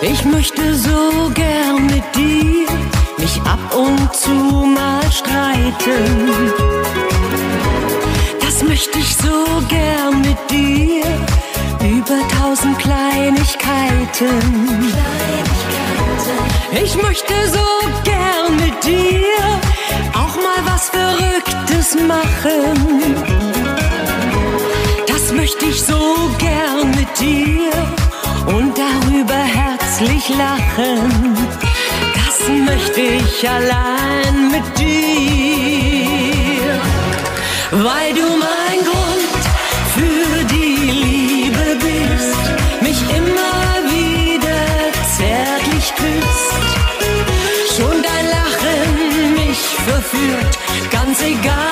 Ich 0.02 0.26
möchte 0.26 0.76
so 0.76 1.32
gern 1.34 1.86
mit 1.86 2.04
dir 2.16 2.68
mich 3.18 3.41
ab 3.41 3.60
und 3.76 4.16
zu 4.16 4.59
streiten. 5.70 6.52
Das 8.42 8.64
möchte 8.64 8.98
ich 9.00 9.16
so 9.16 9.46
gern 9.68 10.22
mit 10.22 10.38
dir 10.50 11.04
über 11.82 12.20
tausend 12.40 12.78
Kleinigkeiten. 12.80 14.94
Ich 16.84 16.96
möchte 17.02 17.34
so 17.52 17.66
gern 18.04 18.56
mit 18.56 18.84
dir 18.84 19.30
auch 20.14 20.36
mal 20.36 20.62
was 20.66 20.90
Verrücktes 20.90 21.96
machen. 22.08 23.16
Das 25.08 25.32
möchte 25.32 25.66
ich 25.66 25.82
so 25.82 26.30
gern 26.38 26.92
mit 26.92 27.20
dir 27.20 27.72
und 28.48 28.78
darüber 28.78 29.36
herzlich 29.36 30.30
lachen. 30.30 31.69
Möchte 32.50 33.02
ich 33.02 33.47
allein 33.47 34.50
mit 34.52 34.64
dir, 34.78 36.82
weil 37.72 38.14
du 38.14 38.28
mein 38.47 38.80
Grund 38.89 39.41
für 39.95 40.43
die 40.45 40.91
Liebe 40.91 41.76
bist, 41.76 42.43
mich 42.82 43.02
immer 43.16 43.88
wieder 43.88 44.91
zärtlich 45.18 45.93
küsst. 45.95 46.54
Schon 47.78 48.02
dein 48.02 48.26
Lachen 48.36 49.36
mich 49.36 49.62
verführt, 49.86 50.54
ganz 50.91 51.22
egal 51.22 51.69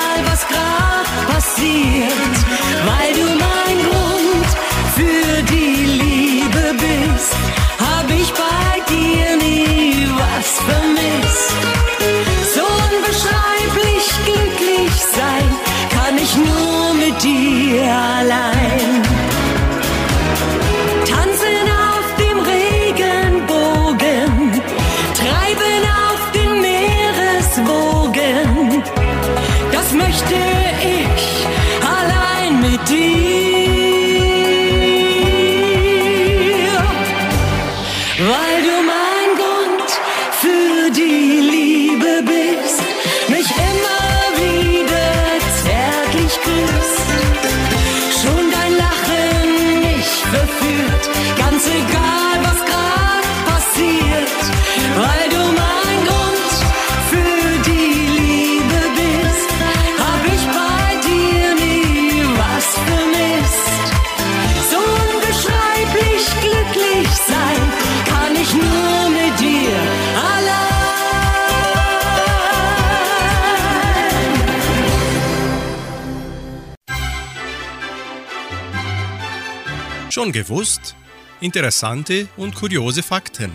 Schon 80.28 80.32
gewusst? 80.34 80.94
Interessante 81.40 82.28
und 82.36 82.54
kuriose 82.54 83.02
Fakten. 83.02 83.50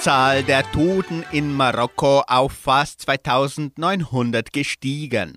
Zahl 0.00 0.42
der 0.42 0.62
Toten 0.72 1.22
in 1.32 1.52
Marokko 1.52 2.22
auf 2.26 2.52
fast 2.52 3.02
2900 3.02 4.50
gestiegen. 4.50 5.36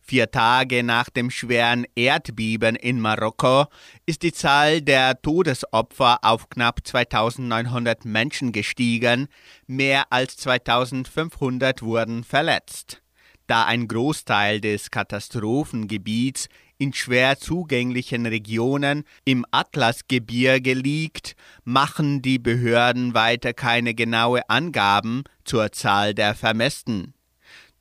Vier 0.00 0.32
Tage 0.32 0.82
nach 0.82 1.10
dem 1.10 1.30
schweren 1.30 1.86
Erdbeben 1.94 2.74
in 2.74 2.98
Marokko 2.98 3.66
ist 4.04 4.24
die 4.24 4.32
Zahl 4.32 4.82
der 4.82 5.22
Todesopfer 5.22 6.18
auf 6.22 6.48
knapp 6.48 6.80
2900 6.82 8.04
Menschen 8.04 8.50
gestiegen, 8.50 9.28
mehr 9.68 10.06
als 10.10 10.36
2500 10.38 11.82
wurden 11.82 12.24
verletzt. 12.24 13.00
Da 13.46 13.64
ein 13.64 13.86
Großteil 13.86 14.60
des 14.60 14.90
Katastrophengebiets 14.90 16.48
in 16.80 16.94
schwer 16.94 17.38
zugänglichen 17.38 18.24
Regionen 18.24 19.04
im 19.26 19.44
Atlasgebirge 19.50 20.72
liegt, 20.72 21.36
machen 21.62 22.22
die 22.22 22.38
Behörden 22.38 23.12
weiter 23.12 23.52
keine 23.52 23.92
genaue 23.94 24.48
Angaben 24.48 25.24
zur 25.44 25.72
Zahl 25.72 26.14
der 26.14 26.34
Vermissten. 26.34 27.12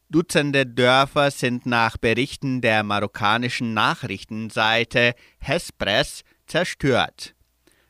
Dutzende 0.10 0.66
Dörfer 0.66 1.32
sind 1.32 1.66
nach 1.66 1.96
Berichten 1.96 2.60
der 2.60 2.84
marokkanischen 2.84 3.74
Nachrichtenseite 3.74 5.14
Hespress 5.38 6.24
zerstört. 6.46 7.36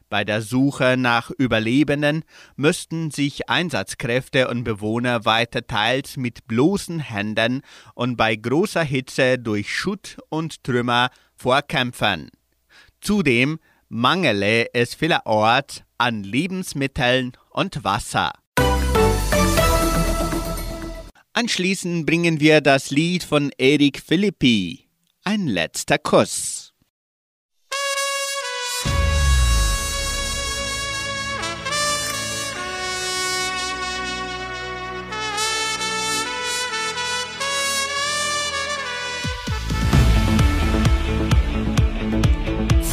Bei 0.09 0.23
der 0.23 0.41
Suche 0.41 0.95
nach 0.97 1.29
Überlebenden 1.29 2.23
müssten 2.55 3.11
sich 3.11 3.47
Einsatzkräfte 3.47 4.47
und 4.47 4.63
Bewohner 4.63 5.23
weiter 5.25 5.67
teils 5.67 6.17
mit 6.17 6.47
bloßen 6.47 6.99
Händen 6.99 7.61
und 7.93 8.17
bei 8.17 8.35
großer 8.35 8.83
Hitze 8.83 9.37
durch 9.37 9.71
Schutt 9.71 10.17
und 10.29 10.63
Trümmer 10.63 11.11
vorkämpfen. 11.35 12.31
Zudem 13.01 13.59
mangele 13.87 14.73
es 14.73 14.95
vielerorts 14.95 15.83
an 15.99 16.23
Lebensmitteln 16.23 17.33
und 17.51 17.83
Wasser. 17.83 18.33
Anschließend 21.33 22.07
bringen 22.07 22.39
wir 22.39 22.61
das 22.61 22.89
Lied 22.89 23.23
von 23.23 23.51
Erik 23.59 24.01
Philippi, 24.01 24.89
Ein 25.23 25.47
letzter 25.47 25.99
Kuss. 25.99 26.68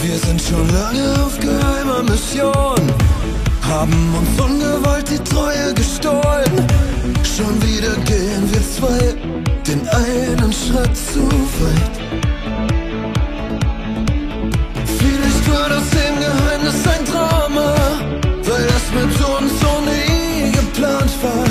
Wir 0.09 0.19
sind 0.19 0.41
schon 0.41 0.69
lange 0.73 1.21
auf 1.25 1.37
geheimer 1.41 2.01
Mission, 2.05 2.81
haben 3.61 4.15
uns 4.15 4.41
ungewollt 4.41 5.11
die 5.11 5.19
Treue 5.19 5.75
gestohlen. 5.75 6.55
Schon 7.25 7.61
wieder 7.61 7.97
gehen 8.05 8.45
wir 8.53 8.63
zwei 8.77 9.17
den 9.67 9.81
einen 9.89 10.53
Schritt 10.53 10.97
zu 10.97 11.27
weit. 11.59 11.97
Vielleicht 14.97 15.51
war 15.53 15.69
das 15.71 15.89
im 16.07 16.21
Geheimnis 16.21 16.87
ein 16.87 17.05
Drama, 17.05 17.75
weil 18.45 18.65
das 18.65 18.87
mit 18.95 19.13
uns 19.13 19.61
so 19.61 19.73
nie 19.91 20.53
geplant 20.53 21.11
war. 21.21 21.49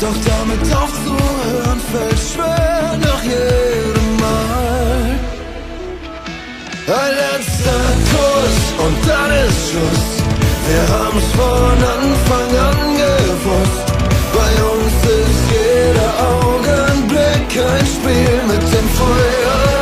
Doch 0.00 0.16
damit 0.26 0.62
aufzuhören 0.74 1.80
fällt 1.92 2.18
schwer 2.18 2.98
nach 3.00 3.22
jedem. 3.22 4.03
Ein 6.86 7.14
letzter 7.16 7.80
Kuss 8.12 8.84
und 8.84 9.08
dann 9.08 9.30
ist 9.46 9.70
Schluss. 9.70 10.22
Wir 10.68 10.82
haben's 10.94 11.32
von 11.32 11.78
Anfang 11.96 12.58
an 12.58 12.94
gewusst. 12.94 13.86
Bei 14.34 14.52
uns 14.62 14.92
ist 14.92 15.44
jeder 15.50 16.12
Augenblick 16.28 17.48
ein 17.56 17.86
Spiel 17.86 18.42
mit 18.46 18.62
dem 18.62 18.88
Feuer. 18.90 19.73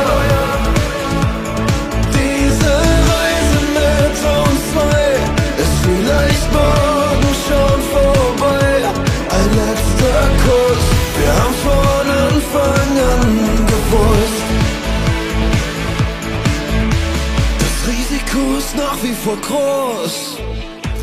Ist 18.73 18.77
nach 18.77 18.97
wie 19.03 19.13
vor 19.13 19.37
groß. 19.37 20.37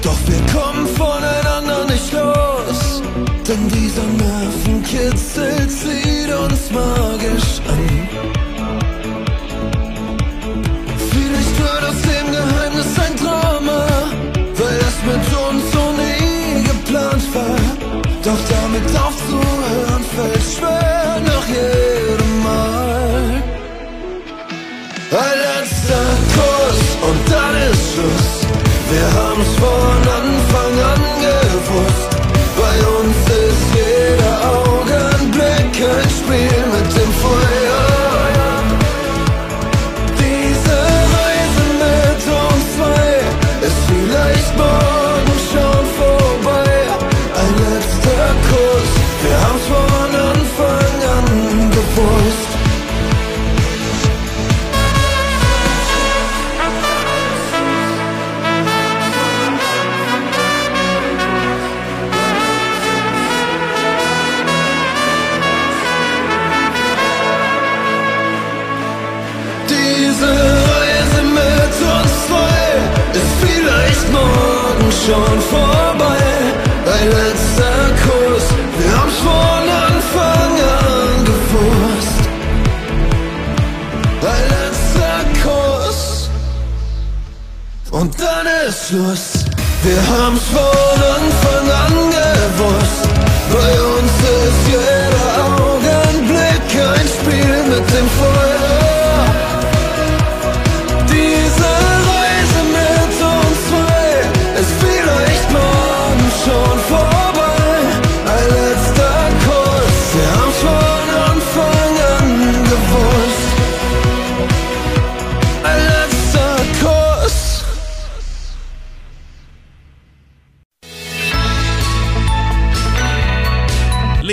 Doch 0.02 0.18
wir 0.26 0.40
kommen 0.52 0.86
voneinander 0.86 1.84
nicht 1.86 2.12
los. 2.12 3.02
Denn 3.46 3.68
dieser 3.68 4.06
Nervenkitzel 4.06 5.68
zieht 5.68 6.32
uns 6.32 6.70
magisch 6.70 6.99
Wir 28.90 29.06
haben's 29.14 29.29
schon 75.06 75.40
vorbei. 75.40 76.20
Ein 76.86 77.08
letzter 77.08 77.80
Kuss, 78.04 78.46
wir 78.78 78.98
haben's 78.98 79.18
von 79.18 79.64
Anfang 79.86 80.52
an 80.78 81.24
gewusst. 81.24 82.22
Ein 84.32 84.44
letzter 84.54 85.20
Kuss 85.42 86.30
und 87.90 88.20
dann 88.20 88.46
ist 88.68 88.88
Schluss. 88.88 89.44
Wir 89.82 90.00
haben's 90.12 90.42
von 90.44 90.98
Anfang 91.16 91.66
an 91.84 91.94
gewusst. 92.10 93.00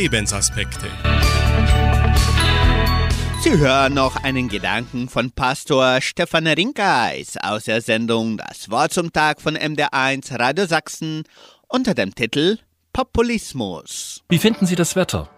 Lebensaspekte. 0.07 0.87
Sie 3.41 3.57
hören 3.57 3.93
noch 3.93 4.15
einen 4.23 4.47
Gedanken 4.47 5.09
von 5.09 5.31
Pastor 5.31 5.99
Stefan 5.99 6.47
Rinkeis 6.47 7.35
aus 7.41 7.65
der 7.65 7.81
Sendung 7.81 8.37
Das 8.37 8.69
Wort 8.69 8.93
zum 8.93 9.11
Tag 9.11 9.41
von 9.41 9.57
MDR1 9.57 10.39
Radio 10.39 10.65
Sachsen 10.65 11.23
unter 11.67 11.93
dem 11.93 12.15
Titel 12.15 12.57
Populismus. 12.93 14.23
Wie 14.29 14.37
finden 14.37 14.65
Sie 14.65 14.75
das 14.75 14.95
Wetter? 14.95 15.29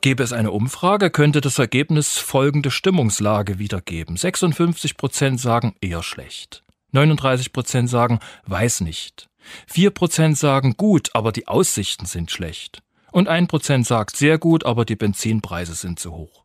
Gäbe 0.00 0.24
es 0.24 0.32
eine 0.32 0.50
Umfrage, 0.50 1.10
könnte 1.12 1.40
das 1.40 1.60
Ergebnis 1.60 2.18
folgende 2.18 2.72
Stimmungslage 2.72 3.60
wiedergeben. 3.60 4.16
56 4.16 4.96
Prozent 4.96 5.40
sagen 5.40 5.76
eher 5.80 6.02
schlecht. 6.02 6.64
39 6.90 7.52
Prozent 7.52 7.88
sagen 7.88 8.18
weiß 8.46 8.80
nicht. 8.80 9.28
4 9.68 9.90
Prozent 9.90 10.36
sagen 10.36 10.76
gut, 10.76 11.10
aber 11.12 11.30
die 11.30 11.46
Aussichten 11.46 12.06
sind 12.06 12.32
schlecht. 12.32 12.82
Und 13.12 13.28
1 13.28 13.48
Prozent 13.48 13.86
sagt 13.86 14.16
sehr 14.16 14.38
gut, 14.38 14.64
aber 14.64 14.84
die 14.84 14.96
Benzinpreise 14.96 15.74
sind 15.74 15.98
zu 15.98 16.12
hoch. 16.12 16.44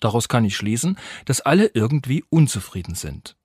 Daraus 0.00 0.28
kann 0.28 0.44
ich 0.44 0.56
schließen, 0.56 0.98
dass 1.26 1.40
alle 1.40 1.66
irgendwie 1.74 2.24
unzufrieden 2.30 2.94
sind. 2.94 3.36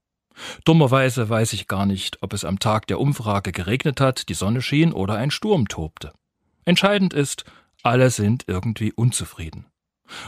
Dummerweise 0.64 1.30
weiß 1.30 1.54
ich 1.54 1.68
gar 1.68 1.86
nicht, 1.86 2.22
ob 2.22 2.34
es 2.34 2.44
am 2.46 2.60
Tag 2.60 2.88
der 2.88 3.00
Umfrage 3.00 3.52
geregnet 3.52 4.02
hat, 4.02 4.30
die 4.30 4.34
Sonne 4.34 4.62
schien 4.62 4.94
oder 4.94 5.16
ein 5.16 5.32
Sturm 5.32 5.68
tobte. 5.68 6.14
Entscheidend 6.66 7.14
ist, 7.14 7.46
alle 7.84 8.10
sind 8.10 8.46
irgendwie 8.48 8.92
unzufrieden. 8.92 9.66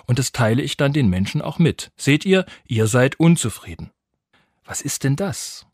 Und 0.05 0.19
das 0.19 0.31
teile 0.31 0.61
ich 0.61 0.77
dann 0.77 0.93
den 0.93 1.09
Menschen 1.09 1.41
auch 1.41 1.59
mit. 1.59 1.91
Seht 1.97 2.25
ihr, 2.25 2.45
ihr 2.65 2.87
seid 2.87 3.19
unzufrieden. 3.19 3.91
Was 4.63 4.81
ist 4.81 5.03
denn 5.03 5.15
das? 5.15 5.65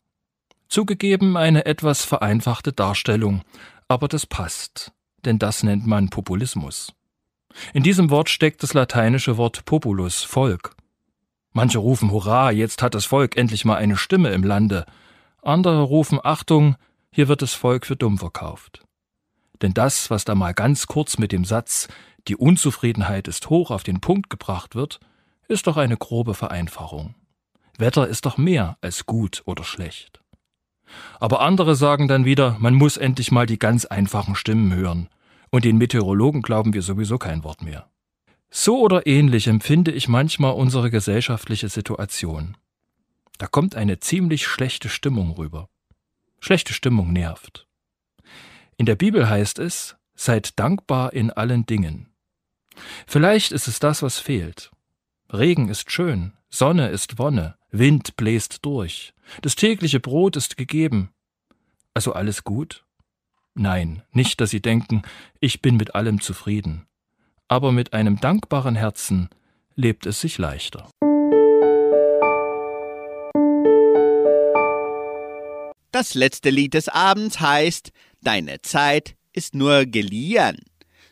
Zugegeben 0.68 1.36
eine 1.36 1.66
etwas 1.66 2.04
vereinfachte 2.04 2.72
Darstellung, 2.72 3.42
aber 3.86 4.08
das 4.08 4.26
passt, 4.26 4.92
denn 5.26 5.38
das 5.38 5.62
nennt 5.62 5.86
man 5.86 6.08
Populismus. 6.08 6.92
In 7.72 7.82
diesem 7.82 8.10
Wort 8.10 8.30
steckt 8.30 8.62
das 8.62 8.74
lateinische 8.74 9.36
Wort 9.36 9.64
populus, 9.64 10.22
Volk. 10.22 10.74
Manche 11.52 11.78
rufen 11.78 12.10
Hurra, 12.10 12.50
jetzt 12.50 12.82
hat 12.82 12.94
das 12.94 13.04
Volk 13.04 13.36
endlich 13.36 13.64
mal 13.64 13.76
eine 13.76 13.96
Stimme 13.96 14.30
im 14.30 14.42
Lande. 14.42 14.86
Andere 15.42 15.82
rufen 15.82 16.18
Achtung, 16.22 16.76
hier 17.12 17.28
wird 17.28 17.42
das 17.42 17.54
Volk 17.54 17.86
für 17.86 17.96
dumm 17.96 18.18
verkauft. 18.18 18.84
Denn 19.62 19.72
das, 19.72 20.10
was 20.10 20.24
da 20.24 20.34
mal 20.34 20.52
ganz 20.52 20.88
kurz 20.88 21.18
mit 21.18 21.32
dem 21.32 21.44
Satz 21.44 21.88
Die 22.26 22.36
Unzufriedenheit 22.36 23.28
ist 23.28 23.50
hoch 23.50 23.70
auf 23.70 23.82
den 23.82 24.00
Punkt 24.00 24.30
gebracht 24.30 24.74
wird, 24.74 24.98
ist 25.46 25.66
doch 25.66 25.76
eine 25.76 25.96
grobe 25.96 26.34
Vereinfachung. 26.34 27.14
Wetter 27.78 28.08
ist 28.08 28.26
doch 28.26 28.36
mehr 28.36 28.78
als 28.80 29.06
gut 29.06 29.42
oder 29.44 29.62
schlecht. 29.62 30.20
Aber 31.20 31.40
andere 31.40 31.76
sagen 31.76 32.08
dann 32.08 32.24
wieder, 32.24 32.56
man 32.58 32.74
muss 32.74 32.96
endlich 32.96 33.30
mal 33.30 33.46
die 33.46 33.58
ganz 33.58 33.84
einfachen 33.84 34.34
Stimmen 34.34 34.74
hören. 34.74 35.08
Und 35.54 35.64
den 35.64 35.78
Meteorologen 35.78 36.42
glauben 36.42 36.74
wir 36.74 36.82
sowieso 36.82 37.16
kein 37.16 37.44
Wort 37.44 37.62
mehr. 37.62 37.88
So 38.50 38.80
oder 38.80 39.06
ähnlich 39.06 39.46
empfinde 39.46 39.92
ich 39.92 40.08
manchmal 40.08 40.52
unsere 40.52 40.90
gesellschaftliche 40.90 41.68
Situation. 41.68 42.56
Da 43.38 43.46
kommt 43.46 43.76
eine 43.76 44.00
ziemlich 44.00 44.48
schlechte 44.48 44.88
Stimmung 44.88 45.30
rüber. 45.30 45.68
Schlechte 46.40 46.72
Stimmung 46.72 47.12
nervt. 47.12 47.68
In 48.78 48.86
der 48.86 48.96
Bibel 48.96 49.28
heißt 49.28 49.60
es, 49.60 49.94
seid 50.16 50.58
dankbar 50.58 51.12
in 51.12 51.30
allen 51.30 51.66
Dingen. 51.66 52.08
Vielleicht 53.06 53.52
ist 53.52 53.68
es 53.68 53.78
das, 53.78 54.02
was 54.02 54.18
fehlt. 54.18 54.72
Regen 55.32 55.68
ist 55.68 55.92
schön, 55.92 56.32
Sonne 56.50 56.88
ist 56.88 57.16
Wonne, 57.20 57.54
Wind 57.70 58.16
bläst 58.16 58.64
durch, 58.66 59.14
das 59.40 59.54
tägliche 59.54 60.00
Brot 60.00 60.34
ist 60.34 60.56
gegeben. 60.56 61.10
Also 61.94 62.12
alles 62.12 62.42
gut? 62.42 62.83
Nein, 63.54 64.02
nicht, 64.12 64.40
dass 64.40 64.50
Sie 64.50 64.60
denken, 64.60 65.02
ich 65.40 65.62
bin 65.62 65.76
mit 65.76 65.94
allem 65.94 66.20
zufrieden 66.20 66.86
aber 67.48 67.72
mit 67.72 67.92
einem 67.92 68.20
dankbaren 68.20 68.74
Herzen 68.74 69.28
lebt 69.74 70.06
es 70.06 70.20
sich 70.20 70.38
leichter. 70.38 70.88
Das 75.92 76.14
letzte 76.14 76.50
Lied 76.50 76.74
des 76.74 76.88
Abends 76.88 77.40
heißt 77.40 77.92
Deine 78.20 78.62
Zeit 78.62 79.14
ist 79.32 79.54
nur 79.54 79.86
geliehen. 79.86 80.58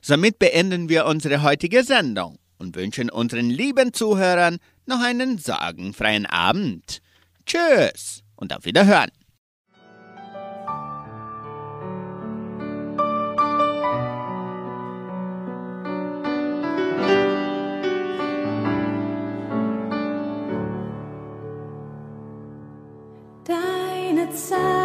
Somit 0.01 0.39
beenden 0.39 0.89
wir 0.89 1.07
unsere 1.07 1.43
heutige 1.43 1.85
Sendung 1.85 2.39
und 2.59 2.75
wünschen 2.75 3.11
unseren 3.11 3.51
lieben 3.51 3.93
Zuhörern 3.93 4.59
noch 4.87 5.01
einen 5.01 5.39
sorgenfreien 5.39 6.27
Abend. 6.27 7.01
Tschüss 7.47 8.25
und 8.35 8.53
auf 8.53 8.65
Wiederhören. 8.65 9.11
outside. 24.33 24.82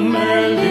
Die 0.00 0.69